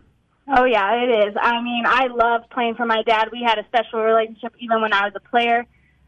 [0.49, 1.35] Oh yeah, it is.
[1.39, 3.29] I mean, I loved playing for my dad.
[3.31, 5.65] We had a special relationship even when I was a player.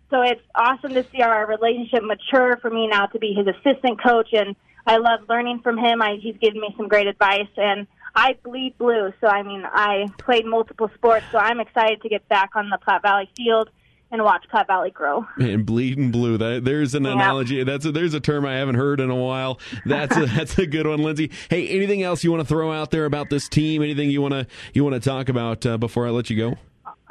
[0.10, 4.02] So it's awesome to see our relationship mature for me now to be his assistant
[4.02, 4.56] coach, and
[4.88, 6.02] I love learning from him.
[6.02, 9.14] I, he's given me some great advice, and I bleed blue.
[9.22, 12.80] So I mean, I played multiple sports, so I'm excited to get back on the
[12.80, 13.70] Platte Valley field
[14.12, 15.26] and watch Platte Valley grow.
[15.38, 16.38] And bleeding blue.
[16.38, 17.14] That, there's an yeah.
[17.14, 17.64] analogy.
[17.64, 19.60] That's a, there's a term I haven't heard in a while.
[19.86, 21.32] That's a, that's a good one, Lindsay.
[21.50, 23.82] Hey, anything else you want to throw out there about this team?
[23.82, 26.58] Anything you want to you want to talk about uh, before I let you go?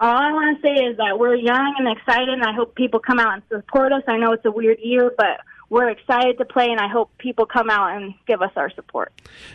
[0.00, 3.00] all I want to say is that we're young and excited, and I hope people
[3.00, 4.02] come out and support us.
[4.06, 7.44] I know it's a weird year, but we're excited to play, and I hope people
[7.44, 9.12] come out and give us our support.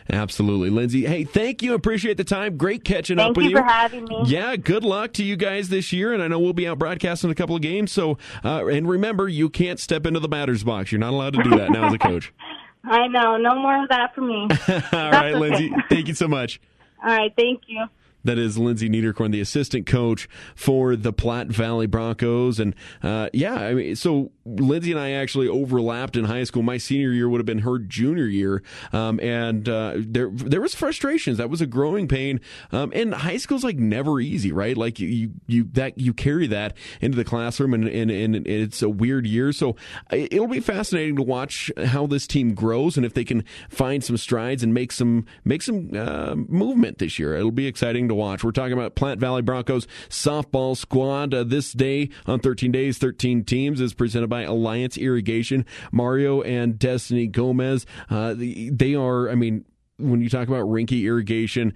[0.10, 1.06] Absolutely, Lindsay.
[1.06, 1.74] Hey, thank you.
[1.74, 2.58] Appreciate the time.
[2.58, 3.56] Great catching thank up with you.
[3.56, 3.70] Thank you.
[3.70, 4.24] for having me.
[4.26, 7.32] Yeah, good luck to you guys this year, and I know we'll be out broadcasting
[7.32, 7.92] a couple of games.
[7.92, 10.92] So, uh, and remember, you can't step into the batter's box.
[10.92, 12.32] You're not allowed to do that now as a coach.
[12.84, 13.38] I know.
[13.38, 14.42] No more of that for me.
[14.50, 15.40] All That's right, okay.
[15.40, 15.74] Lindsay.
[15.90, 16.60] Thank you so much.
[17.02, 17.34] All right.
[17.36, 17.86] Thank you.
[18.24, 22.60] That is Lindsay Neiderkorn, the assistant coach for the Platte Valley Broncos.
[22.60, 26.64] And uh, yeah, I mean, so Lindsay and I actually overlapped in high school.
[26.64, 30.76] My senior year would have been her junior year, um, and uh, there there was
[30.76, 31.38] frustrations.
[31.38, 32.42] That was a growing pain.
[32.72, 34.76] Um, and high school's like never easy, right?
[34.76, 38.90] Like you you that you carry that into the classroom, and and, and it's a
[38.90, 39.52] weird year.
[39.52, 39.76] So
[40.12, 44.18] it'll be fascinating to watch how this team grows and if they can find some
[44.18, 47.36] strides and make some make some uh, movement this year.
[47.36, 48.44] It'll be exciting to watch.
[48.44, 53.44] We're talking about Platte Valley Broncos softball squad uh, this day on 13 days, 13
[53.44, 55.66] teams is presented by Alliance Irrigation.
[55.92, 59.66] Mario and Destiny Gomez, uh, they are, I mean,
[59.98, 61.74] when you talk about Rinky Irrigation,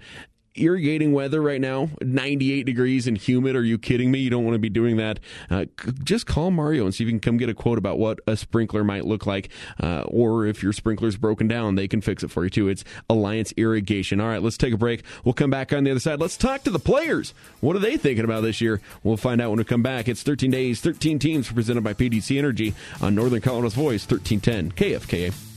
[0.58, 3.56] irrigating weather right now, 98 degrees and humid.
[3.56, 4.18] Are you kidding me?
[4.18, 5.20] You don't want to be doing that.
[5.50, 5.66] Uh,
[6.02, 8.36] just call Mario and see if you can come get a quote about what a
[8.36, 9.50] sprinkler might look like.
[9.82, 12.68] Uh, or if your sprinkler's broken down, they can fix it for you too.
[12.68, 14.20] It's Alliance Irrigation.
[14.20, 15.04] All right, let's take a break.
[15.24, 16.20] We'll come back on the other side.
[16.20, 17.34] Let's talk to the players.
[17.60, 18.80] What are they thinking about this year?
[19.02, 20.08] We'll find out when we come back.
[20.08, 25.47] It's 13 days, 13 teams presented by PDC Energy on Northern Colorado's Voice, 1310 KFKA.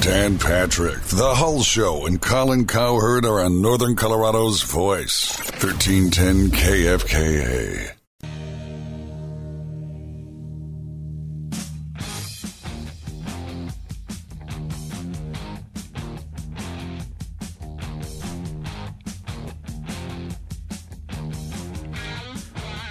[0.00, 7.94] Dan Patrick, The Hull Show, and Colin Cowherd are on Northern Colorado's Voice, 1310 KFKA.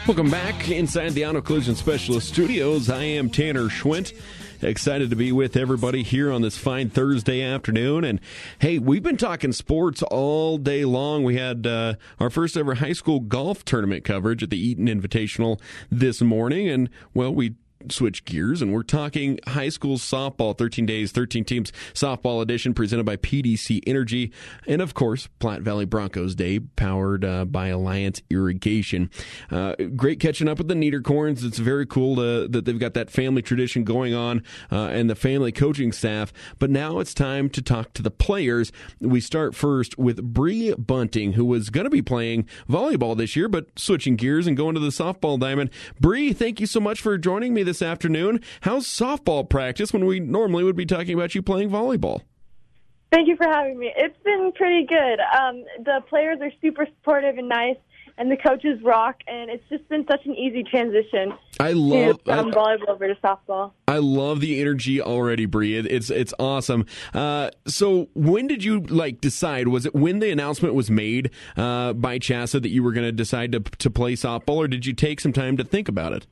[0.07, 2.89] Welcome back inside the Auto Collision Specialist Studios.
[2.89, 4.13] I am Tanner Schwint.
[4.61, 8.03] Excited to be with everybody here on this fine Thursday afternoon.
[8.03, 8.19] And
[8.57, 11.23] hey, we've been talking sports all day long.
[11.23, 15.61] We had uh, our first ever high school golf tournament coverage at the Eaton Invitational
[15.91, 16.67] this morning.
[16.67, 17.53] And well, we
[17.91, 23.05] switch gears and we're talking high school softball 13 days 13 teams softball edition presented
[23.05, 24.31] by pdc energy
[24.67, 29.09] and of course platte valley broncos day powered uh, by alliance irrigation.
[29.51, 31.43] Uh, great catching up with the Neiderkorns.
[31.43, 35.15] It's very cool to, that they've got that family tradition going on uh, and the
[35.15, 36.33] family coaching staff.
[36.59, 38.71] But now it's time to talk to the players.
[38.99, 43.47] We start first with Bree bunting who was going to be playing volleyball this year
[43.47, 45.69] but switching gears and going to the softball diamond.
[45.99, 48.41] Bree thank you so much for joining me this afternoon.
[48.61, 52.21] How's softball practice when we normally would be talking about you playing volleyball?
[53.11, 53.91] Thank you for having me.
[53.95, 55.19] It's been pretty good.
[55.19, 57.77] Um, the players are super supportive and nice,
[58.17, 61.33] and the coaches rock, and it's just been such an easy transition.
[61.59, 63.71] I love from volleyball over to softball.
[63.87, 65.77] I love the energy already, Bree.
[65.77, 66.85] It's it's awesome.
[67.13, 69.69] Uh, so when did you like decide?
[69.69, 73.13] Was it when the announcement was made uh, by CHSAA that you were going to
[73.13, 76.27] decide to to play softball, or did you take some time to think about it?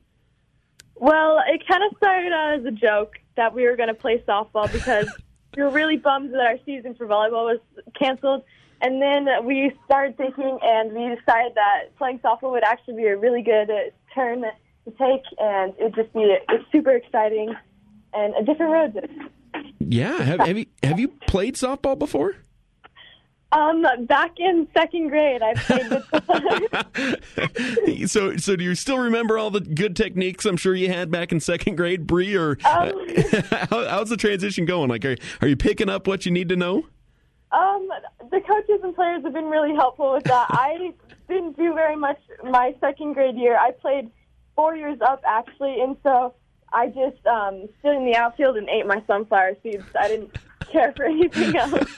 [0.96, 4.22] Well, it kind of started out as a joke that we were going to play
[4.26, 5.08] softball because
[5.56, 7.60] we were really bummed that our season for volleyball was
[7.98, 8.42] canceled.
[8.80, 13.16] And then we started thinking, and we decided that playing softball would actually be a
[13.16, 13.70] really good
[14.14, 17.54] turn to take, and it'd just be it's super exciting
[18.12, 19.30] and a different road.
[19.78, 22.36] Yeah, have, have you have you played softball before?
[23.52, 26.04] Um, back in second grade, I played with.
[28.10, 31.30] so, so do you still remember all the good techniques I'm sure you had back
[31.30, 32.36] in second grade, Bree?
[32.36, 32.92] Or um,
[33.70, 34.90] how, how's the transition going?
[34.90, 36.86] Like, are are you picking up what you need to know?
[37.52, 37.88] Um,
[38.30, 40.46] the coaches and players have been really helpful with that.
[40.50, 40.92] I
[41.28, 43.56] didn't do very much my second grade year.
[43.56, 44.10] I played
[44.56, 46.34] four years up actually, and so
[46.72, 49.84] I just um, stood in the outfield and ate my sunflower seeds.
[49.98, 50.36] I didn't
[50.70, 51.88] care for anything else.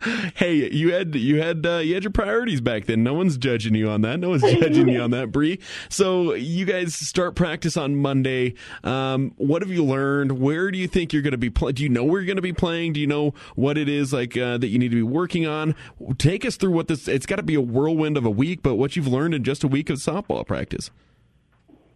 [0.34, 3.02] hey, you had you had uh, you had your priorities back then.
[3.02, 4.20] No one's judging you on that.
[4.20, 5.58] No one's judging you on that, Bree.
[5.88, 8.54] So you guys start practice on Monday.
[8.84, 10.40] Um, what have you learned?
[10.40, 11.50] Where do you think you're going to be?
[11.50, 12.94] Pl- do you know where you're going to be playing?
[12.94, 15.74] Do you know what it is like uh, that you need to be working on?
[16.18, 17.08] Take us through what this.
[17.08, 19.64] It's got to be a whirlwind of a week, but what you've learned in just
[19.64, 20.90] a week of softball practice.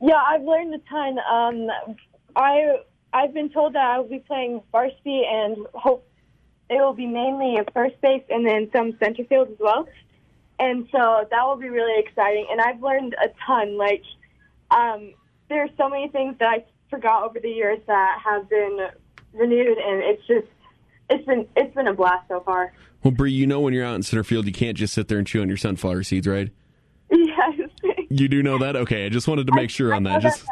[0.01, 1.19] Yeah, I've learned a ton.
[1.31, 1.69] Um,
[2.37, 2.79] I
[3.15, 6.07] I've been told that I will be playing varsity and hope
[6.69, 9.87] it will be mainly a first base and then some center field as well.
[10.59, 12.47] And so that will be really exciting.
[12.51, 13.79] And I've learned a ton.
[13.79, 14.03] Like,
[14.71, 15.15] um,
[15.49, 18.89] there are so many things that I forgot over the years that have been
[19.33, 20.47] renewed, and it's just
[21.11, 22.73] it's been it's been a blast so far.
[23.03, 25.19] Well, Bree, you know when you're out in center field, you can't just sit there
[25.19, 26.51] and chew on your sunflower seeds, right?
[27.11, 27.69] Yes.
[28.09, 28.77] You do know that?
[28.77, 30.23] Okay, I just wanted to make sure on that.
[30.23, 30.45] Just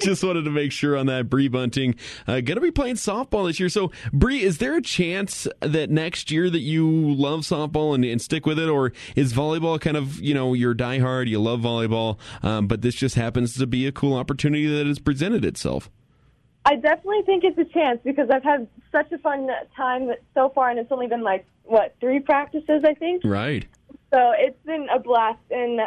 [0.00, 1.28] just wanted to make sure on that.
[1.28, 1.94] Bree Bunting
[2.26, 3.68] uh, going to be playing softball this year.
[3.68, 8.20] So, Bree, is there a chance that next year that you love softball and, and,
[8.20, 11.28] stick with it, or is volleyball kind of you know your diehard?
[11.28, 14.98] You love volleyball, um, but this just happens to be a cool opportunity that has
[14.98, 15.90] presented itself.
[16.64, 20.70] I definitely think it's a chance because I've had such a fun time so far,
[20.70, 23.22] and it's only been like what three practices, I think.
[23.24, 23.66] Right.
[24.12, 25.80] So it's been a blast, and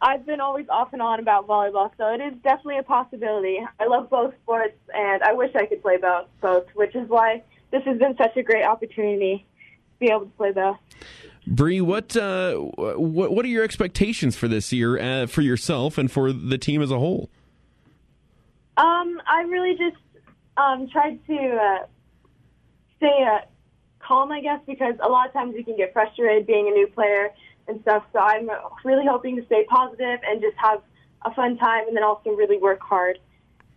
[0.00, 3.58] I've been always off and on about volleyball, so it is definitely a possibility.
[3.80, 7.42] I love both sports, and I wish I could play both, both which is why
[7.70, 10.76] this has been such a great opportunity to be able to play both.
[11.46, 16.10] Bree, what uh, what what are your expectations for this year uh, for yourself and
[16.10, 17.30] for the team as a whole?
[18.76, 19.96] Um, I really just
[20.56, 21.86] um, tried to uh,
[22.96, 23.46] stay uh,
[24.00, 26.88] calm, I guess, because a lot of times you can get frustrated being a new
[26.88, 27.32] player
[27.68, 28.04] and stuff.
[28.12, 28.48] So I'm
[28.84, 30.82] really hoping to stay positive and just have
[31.24, 33.18] a fun time, and then also really work hard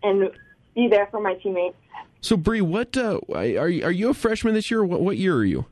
[0.02, 0.30] and
[0.74, 1.76] be there for my teammates.
[2.20, 4.84] So, Bree, what uh, are you, are you a freshman this year?
[4.84, 5.66] What, what year are you?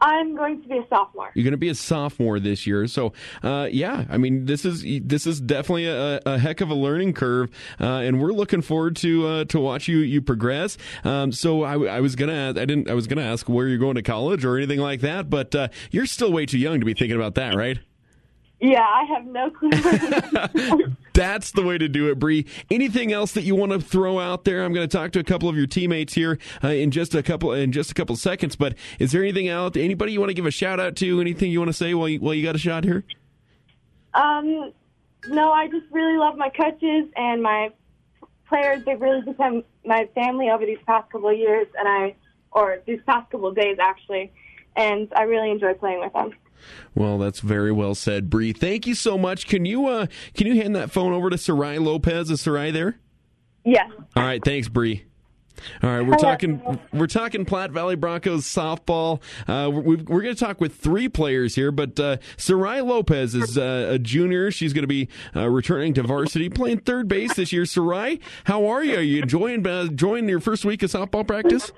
[0.00, 1.30] I'm going to be a sophomore.
[1.34, 4.04] You're going to be a sophomore this year, so uh, yeah.
[4.10, 7.84] I mean, this is this is definitely a, a heck of a learning curve, uh,
[7.84, 10.76] and we're looking forward to uh, to watch you you progress.
[11.04, 13.94] Um, so I, I, was gonna I didn't I was gonna ask where you're going
[13.94, 16.94] to college or anything like that, but uh, you're still way too young to be
[16.94, 17.78] thinking about that, right?
[18.58, 19.70] Yeah, I have no clue.
[21.12, 22.46] That's the way to do it, Bree.
[22.70, 24.64] Anything else that you want to throw out there?
[24.64, 27.22] I'm going to talk to a couple of your teammates here uh, in just a
[27.22, 28.56] couple in just a couple seconds.
[28.56, 29.76] But is there anything out?
[29.76, 31.20] Anybody you want to give a shout out to?
[31.20, 33.04] Anything you want to say while you, while you got a shot here?
[34.14, 34.72] Um,
[35.28, 37.70] no, I just really love my coaches and my
[38.48, 38.84] players.
[38.86, 42.14] They've really become my family over these past couple of years, and I
[42.52, 44.32] or these past couple of days actually,
[44.76, 46.32] and I really enjoy playing with them.
[46.94, 48.52] Well, that's very well said, Bree.
[48.52, 49.46] Thank you so much.
[49.46, 52.30] Can you uh, can you hand that phone over to Sayri Lopez?
[52.30, 52.98] Is Sayri there?
[53.64, 53.90] Yes.
[54.14, 54.42] All right.
[54.44, 55.04] Thanks, Bree.
[55.82, 59.20] All right, we're talking we're talking Platte Valley Broncos softball.
[59.48, 63.56] Uh, we're, we're going to talk with three players here, but uh, Sayri Lopez is
[63.56, 64.50] uh, a junior.
[64.50, 67.62] She's going to be uh, returning to varsity, playing third base this year.
[67.62, 68.96] Sayri, how are you?
[68.96, 71.72] Are you enjoying uh, enjoying your first week of softball practice?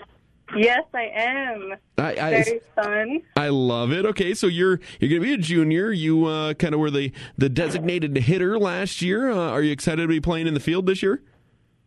[0.56, 1.74] Yes, I am.
[1.98, 3.20] I, I, Very fun.
[3.36, 4.06] I love it.
[4.06, 5.90] Okay, so you're you're going to be a junior.
[5.90, 9.30] You uh, kind of were the the designated hitter last year.
[9.30, 11.22] Uh, are you excited to be playing in the field this year?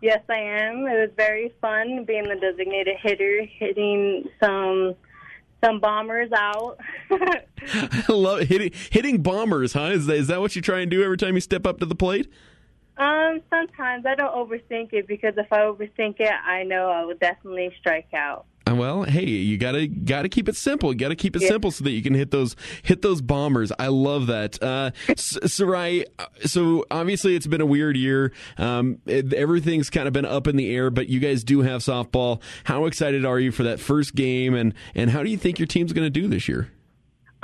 [0.02, 0.88] Yes, I am.
[0.88, 4.96] It was very fun being the designated hitter, hitting some
[5.64, 6.78] some bombers out.
[7.12, 9.86] I love hitting hitting bombers, huh?
[9.86, 11.86] Is that, is that what you try and do every time you step up to
[11.86, 12.28] the plate?
[12.98, 17.16] Um, sometimes I don't overthink it because if I overthink it, I know I will
[17.16, 18.46] definitely strike out.
[18.72, 20.92] Uh, well, hey, you gotta gotta keep it simple.
[20.92, 21.50] You gotta keep it yeah.
[21.50, 23.72] simple so that you can hit those hit those bombers.
[23.78, 24.62] I love that.
[24.62, 26.06] Uh, Sayri,
[26.46, 28.32] so obviously it's been a weird year.
[28.58, 31.82] Um, it, everything's kind of been up in the air, but you guys do have
[31.82, 32.42] softball.
[32.66, 35.68] How excited are you for that first game, and and how do you think your
[35.68, 36.72] team's going to do this year?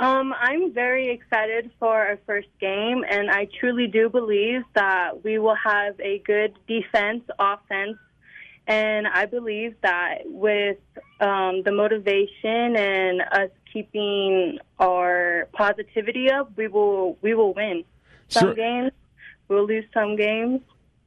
[0.00, 5.40] Um, I'm very excited for our first game, and I truly do believe that we
[5.40, 7.96] will have a good defense, offense,
[8.68, 10.78] and I believe that with
[11.20, 17.84] um, the motivation and us keeping our positivity up, we will we will win.
[18.28, 18.54] Some sure.
[18.54, 18.92] games
[19.48, 20.60] we'll lose some games,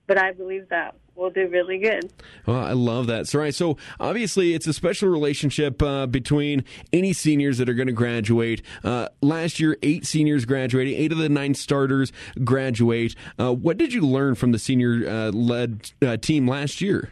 [0.08, 2.12] but I believe that we'll do really good.
[2.46, 3.28] Well, I love that.
[3.28, 7.88] So, right, so obviously it's a special relationship uh, between any seniors that are going
[7.88, 8.62] to graduate.
[8.84, 10.96] Uh, last year, eight seniors graduated.
[10.96, 12.12] Eight of the nine starters
[12.44, 13.16] graduate.
[13.40, 17.12] Uh, what did you learn from the senior-led uh, uh, team last year?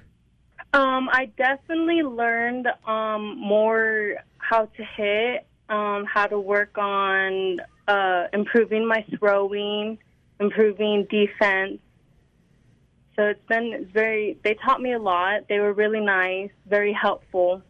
[0.71, 8.27] Um, I definitely learned um, more how to hit, um, how to work on uh,
[8.33, 9.97] improving my throwing,
[10.39, 11.79] improving defense.
[13.15, 15.47] So it's been very, they taught me a lot.
[15.49, 17.63] They were really nice, very helpful.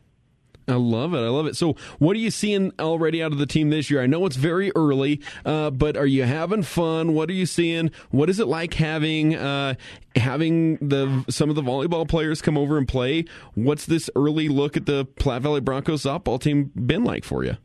[0.69, 1.17] I love it.
[1.17, 1.57] I love it.
[1.57, 4.01] So, what are you seeing already out of the team this year?
[4.01, 7.13] I know it's very early, uh, but are you having fun?
[7.13, 7.89] What are you seeing?
[8.11, 9.73] What is it like having uh,
[10.15, 13.25] having the some of the volleyball players come over and play?
[13.55, 17.57] What's this early look at the Platte Valley Broncos softball team been like for you?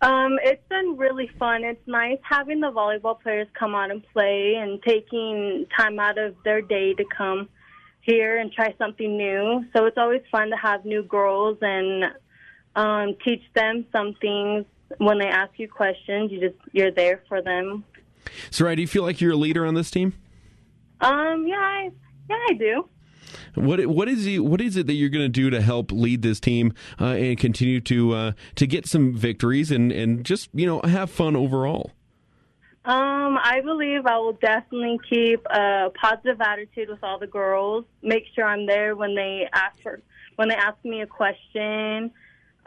[0.00, 1.64] Um, it's been really fun.
[1.64, 6.34] It's nice having the volleyball players come out and play and taking time out of
[6.44, 7.48] their day to come
[8.00, 9.64] here and try something new.
[9.76, 12.04] So it's always fun to have new girls and
[12.78, 14.64] um, teach them some things.
[14.98, 17.84] When they ask you questions, you just you're there for them.
[18.50, 20.14] So, do you feel like you're a leader on this team?
[21.00, 21.90] Um, yeah, I,
[22.30, 22.88] yeah, I do.
[23.54, 26.22] What what is he, what is it that you're going to do to help lead
[26.22, 30.64] this team uh, and continue to uh, to get some victories and and just you
[30.64, 31.92] know have fun overall?
[32.84, 37.84] Um, I believe I will definitely keep a positive attitude with all the girls.
[38.02, 40.00] Make sure I'm there when they ask for
[40.36, 42.12] when they ask me a question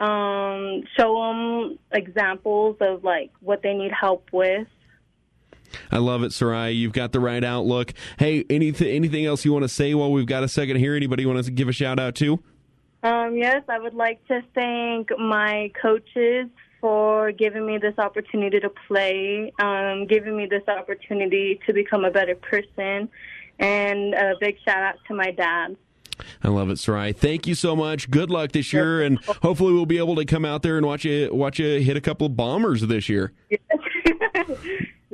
[0.00, 4.66] um, show them examples of like what they need help with.
[5.90, 6.76] I love it, Sayri.
[6.76, 7.94] You've got the right outlook.
[8.18, 10.94] Hey, anything anything else you want to say while we've got a second here?
[10.94, 12.42] Anybody want to give a shout out to?
[13.02, 16.48] Um, yes, I would like to thank my coaches
[16.80, 22.10] for giving me this opportunity to play, um, giving me this opportunity to become a
[22.10, 23.08] better person,
[23.58, 25.76] and a big shout out to my dad.
[26.42, 27.16] I love it, Sayri.
[27.16, 28.10] Thank you so much.
[28.10, 31.04] Good luck this year, and hopefully we'll be able to come out there and watch
[31.04, 33.32] you watch you hit a couple of bombers this year.
[33.50, 33.60] yes.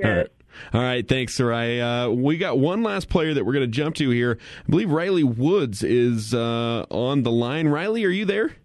[0.04, 0.26] All right.
[0.72, 1.80] All right, thanks, Sayri.
[1.80, 4.38] Uh, we got one last player that we're going to jump to here.
[4.66, 7.68] I believe Rilee Woods is uh, on the line.
[7.68, 8.56] Rilee, are you there?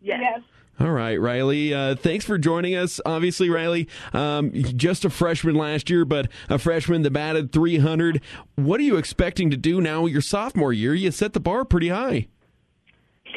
[0.00, 0.20] Yes.
[0.20, 0.40] yes.
[0.80, 1.72] All right, Rilee.
[1.72, 3.00] Uh, thanks for joining us.
[3.04, 8.22] Obviously, Rilee, um, just a freshman last year, but a freshman that batted 300.
[8.54, 10.94] What are you expecting to do now your sophomore year?
[10.94, 12.28] You set the bar pretty high.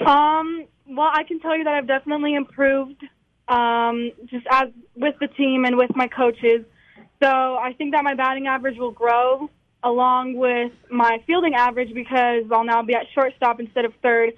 [0.06, 3.02] Um, well, I can tell you that I've definitely improved
[3.48, 6.64] um, just as with the team and with my coaches.
[7.24, 9.50] So I think that my batting average will grow
[9.84, 14.32] along with my fielding average because I'll now be at shortstop instead of third,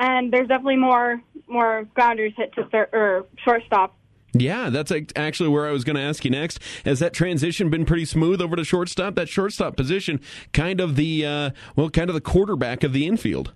[0.00, 3.96] and there's definitely more more grounders hit to third or shortstop.
[4.32, 6.60] Yeah, that's actually where I was going to ask you next.
[6.84, 9.16] Has that transition been pretty smooth over to shortstop?
[9.16, 10.20] That shortstop position,
[10.52, 13.52] kind of the uh, well, kind of the quarterback of the infield.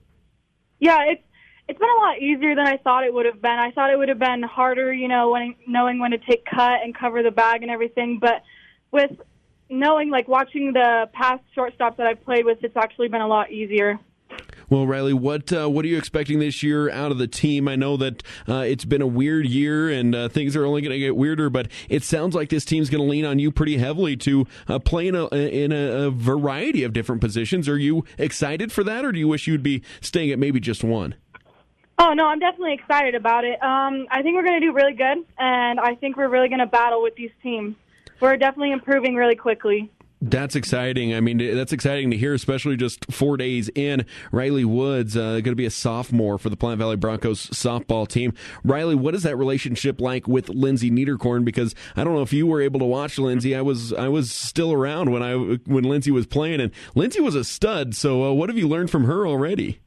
[0.80, 1.22] Yeah, it's
[1.68, 3.58] it's been a lot easier than I thought it would have been.
[3.58, 6.82] I thought it would have been harder, you know, when knowing when to take cut
[6.82, 8.18] and cover the bag and everything.
[8.20, 8.42] But
[8.90, 9.12] with
[9.70, 13.50] knowing, like watching the past shortstops that I've played with, it's actually been a lot
[13.50, 13.98] easier.
[14.74, 17.68] Well, Rilee, what uh, what are you expecting this year out of the team?
[17.68, 20.90] I know that uh, it's been a weird year and uh, things are only going
[20.90, 23.76] to get weirder, but it sounds like this team's going to lean on you pretty
[23.76, 27.68] heavily to uh, play in a in a, variety of different positions.
[27.68, 30.82] Are you excited for that, or do you wish you'd be staying at maybe just
[30.82, 31.14] one?
[32.00, 33.62] Oh no, I'm definitely excited about it.
[33.62, 36.58] Um, I think we're going to do really good, and I think we're really going
[36.58, 37.76] to battle with these teams.
[38.18, 39.92] We're definitely improving really quickly.
[40.26, 41.14] That's exciting.
[41.14, 44.06] I mean, that's exciting to hear, especially just four days in.
[44.32, 48.32] Rilee Woods uh, going to be a sophomore for the Platte Valley Broncos softball team.
[48.64, 51.44] Rilee, what is that relationship like with Lindsay Neiderkorn?
[51.44, 53.54] Because I don't know if you were able to watch Lindsay.
[53.54, 55.34] I was I was still around when I
[55.66, 57.94] when Lindsay was playing, and Lindsay was a stud.
[57.94, 59.80] So, uh, what have you learned from her already?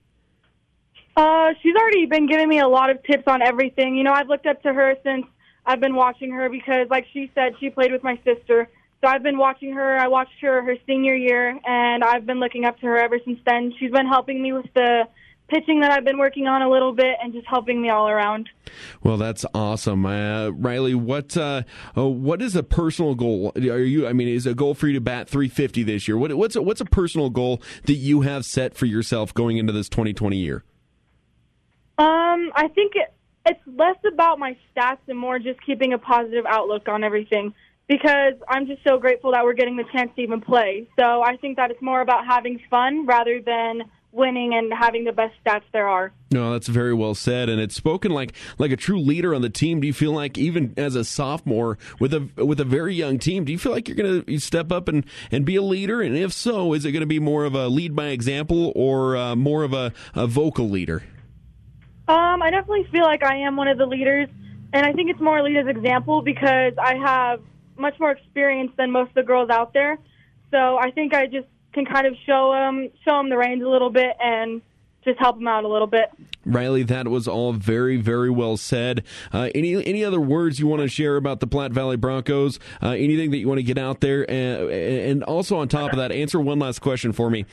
[1.15, 3.95] Uh, she's already been giving me a lot of tips on everything.
[3.95, 5.25] You know, I've looked up to her since
[5.65, 8.69] I've been watching her because, like she said, she played with my sister.
[9.01, 9.97] So I've been watching her.
[9.97, 13.39] I watched her her senior year, and I've been looking up to her ever since
[13.45, 13.73] then.
[13.79, 15.03] She's been helping me with the
[15.49, 18.49] pitching that I've been working on a little bit and just helping me all around.
[19.01, 20.95] Well, that's awesome, uh, Rilee.
[20.95, 21.63] What uh,
[21.95, 23.51] uh, what is a personal goal?
[23.55, 24.07] Are you?
[24.07, 26.17] I mean, is a goal for you to bat 350 this year?
[26.17, 29.73] What, what's a, what's a personal goal that you have set for yourself going into
[29.73, 30.63] this 2020 year?
[31.99, 33.13] Um, I think it,
[33.45, 37.53] it's less about my stats and more just keeping a positive outlook on everything
[37.87, 40.87] because I'm just so grateful that we're getting the chance to even play.
[40.97, 45.11] So I think that it's more about having fun rather than winning and having the
[45.11, 46.11] best stats there are.
[46.31, 49.49] No, that's very well said, and it's spoken like like a true leader on the
[49.49, 49.79] team.
[49.79, 53.45] Do you feel like even as a sophomore with a with a very young team,
[53.45, 56.01] do you feel like you're going to step up and and be a leader?
[56.01, 59.15] And if so, is it going to be more of a lead by example or
[59.15, 61.03] uh, more of a, a vocal leader?
[62.09, 64.29] Um, I definitely feel like I am one of the leaders,
[64.73, 67.41] and I think it's more lead as example because I have
[67.77, 69.97] much more experience than most of the girls out there.
[70.51, 73.67] So I think I just can kind of show them show them the reins a
[73.67, 74.61] little bit and
[75.03, 76.09] just help them out a little bit.
[76.45, 79.03] Rilee, that was all very, very well said.
[79.33, 82.59] Uh, any any other words you want to share about the Platte Valley Broncos?
[82.81, 84.29] Uh, anything that you want to get out there?
[84.29, 87.45] And, and also on top of that, answer one last question for me.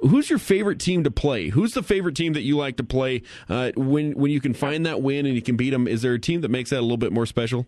[0.00, 1.48] Who's your favorite team to play?
[1.48, 4.86] Who's the favorite team that you like to play uh, when when you can find
[4.86, 5.88] that win and you can beat them?
[5.88, 7.66] Is there a team that makes that a little bit more special?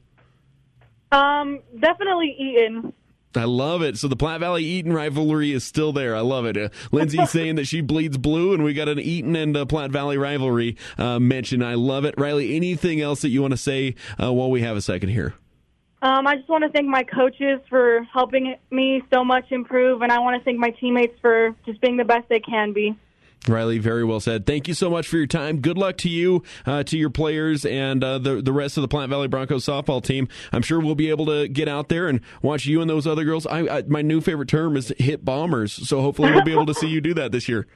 [1.13, 2.93] Um, definitely Eaton.
[3.37, 3.97] I love it.
[3.97, 6.17] So the Platte Valley Eaton rivalry is still there.
[6.17, 6.57] I love it.
[6.57, 9.93] Uh, Lindsay's saying that she bleeds blue, and we got an Eaton and uh, Platte
[9.93, 11.65] Valley rivalry uh, mentioned.
[11.65, 12.17] I love it.
[12.17, 15.35] Rilee, anything else that you want to say uh, while we have a second here?
[16.03, 20.11] Um, I just want to thank my coaches for helping me so much improve, and
[20.11, 22.97] I want to thank my teammates for just being the best they can be.
[23.47, 24.45] Rilee, very well said.
[24.45, 25.61] Thank you so much for your time.
[25.61, 28.89] Good luck to you, uh, to your players, and uh, the the rest of the
[28.89, 30.29] Platte Valley Broncos softball team.
[30.53, 33.25] I'm sure we'll be able to get out there and watch you and those other
[33.25, 33.47] girls.
[33.47, 35.73] I, I my new favorite term is hit bombers.
[35.89, 37.67] So hopefully we'll be able to see you do that this year.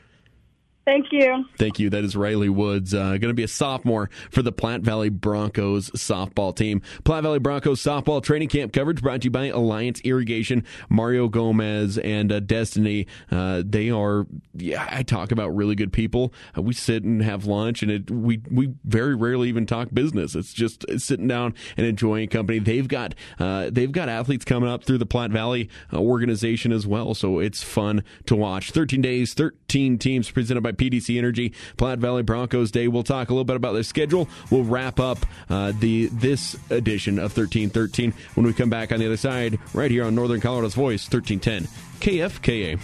[0.84, 1.46] Thank you.
[1.56, 1.88] Thank you.
[1.88, 5.88] That is Rilee Woods, uh, going to be a sophomore for the Platte Valley Broncos
[5.90, 6.82] softball team.
[7.04, 10.62] Platte Valley Broncos softball training camp coverage brought to you by Alliance Irrigation.
[10.90, 16.34] Mario Gomez and uh, Destiny, uh, they are, yeah, I talk about really good people.
[16.56, 20.34] Uh, we sit and have lunch, and it, we, we very rarely even talk business.
[20.34, 22.58] It's just sitting down and enjoying company.
[22.58, 26.86] They've got, uh, they've got athletes coming up through the Platte Valley uh, organization as
[26.86, 28.72] well, so it's fun to watch.
[28.72, 32.88] 13 days, 13 teams presented by PDC Energy, Platte Valley Broncos Day.
[32.88, 34.28] We'll talk a little bit about their schedule.
[34.50, 35.18] We'll wrap up
[35.48, 39.90] uh, the this edition of 1313 when we come back on the other side, right
[39.90, 41.68] here on Northern Colorado's Voice, 1310
[42.00, 42.80] KFKA.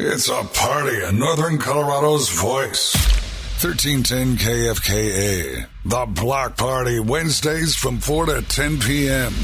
[0.00, 2.94] It's a party in Northern Colorado's Voice.
[3.60, 5.66] 1310 KFKA.
[5.84, 9.34] The Block Party, Wednesdays from 4 to 10 p.m.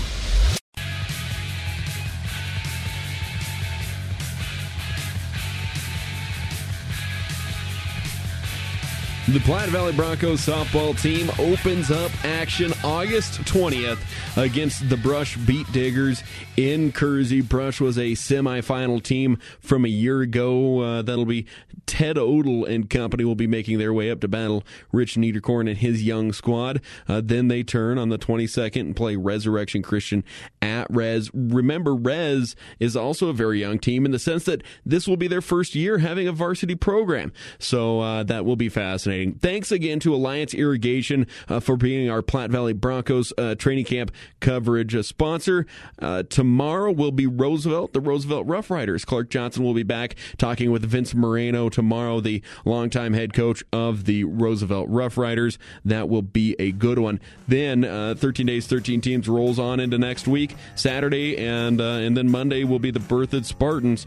[9.26, 13.96] The Platte Valley Broncos softball team opens up action August 20th
[14.36, 16.22] against the Brush Beet Diggers
[16.58, 17.40] in Kersey.
[17.40, 20.80] Brush was a semifinal team from a year ago.
[20.80, 21.46] Uh, that'll be
[21.86, 24.62] Ted Odell and company will be making their way up to battle
[24.92, 26.82] Rich Neiderkorn and his young squad.
[27.08, 30.22] Uh, then they turn on the 22nd and play Resurrection Christian
[30.60, 31.30] at Res.
[31.32, 35.28] Remember, Res is also a very young team in the sense that this will be
[35.28, 37.32] their first year having a varsity program.
[37.58, 39.38] So uh, that will be fascinating fascinating.
[39.38, 44.10] Thanks again to Alliance Irrigation uh, for being our Platte Valley Broncos uh, training camp
[44.40, 45.66] coverage uh, sponsor.
[45.98, 49.04] Uh, tomorrow will be Roosevelt, the Roosevelt Rough Riders.
[49.04, 54.04] Clark Johnson will be back talking with Vince Moreno tomorrow, the longtime head coach of
[54.04, 55.58] the Roosevelt Rough Riders.
[55.84, 57.20] That will be a good one.
[57.48, 62.30] Then uh, 13 days, 13 teams rolls on into next week, Saturday, and and then
[62.30, 64.06] Monday will be the Berthoud Spartans.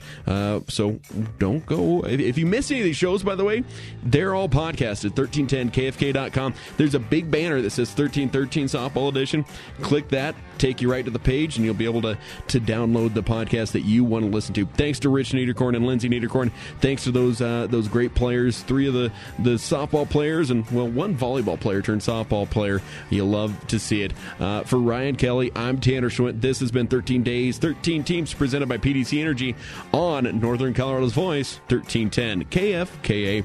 [0.68, 1.00] so
[1.40, 3.24] don't go if you miss any of these shows.
[3.24, 3.64] By the way,
[4.04, 6.54] they're all podcasts at 1310kfka.com.
[6.78, 9.46] There's a big banner that says 1313 Softball Edition.
[9.82, 12.18] Click that, take you right to the page, and you'll be able to,
[12.50, 14.66] to download the podcast that you want to listen to.
[14.66, 16.52] Thanks to Rich Neiderkorn and Lindsay Neiderkorn.
[16.82, 20.88] Thanks to those uh, those great players, three of the, the softball players, and, well,
[20.88, 22.82] one volleyball player turned softball player.
[23.10, 24.14] You love to see it.
[24.40, 26.42] Uh, for Ryan Kelly, I'm Tanner Schwint.
[26.42, 29.56] This has been 13 Days, 13 Teams presented by PDC Energy
[29.94, 33.44] on Northern Colorado's Voice, 1310 KFKA.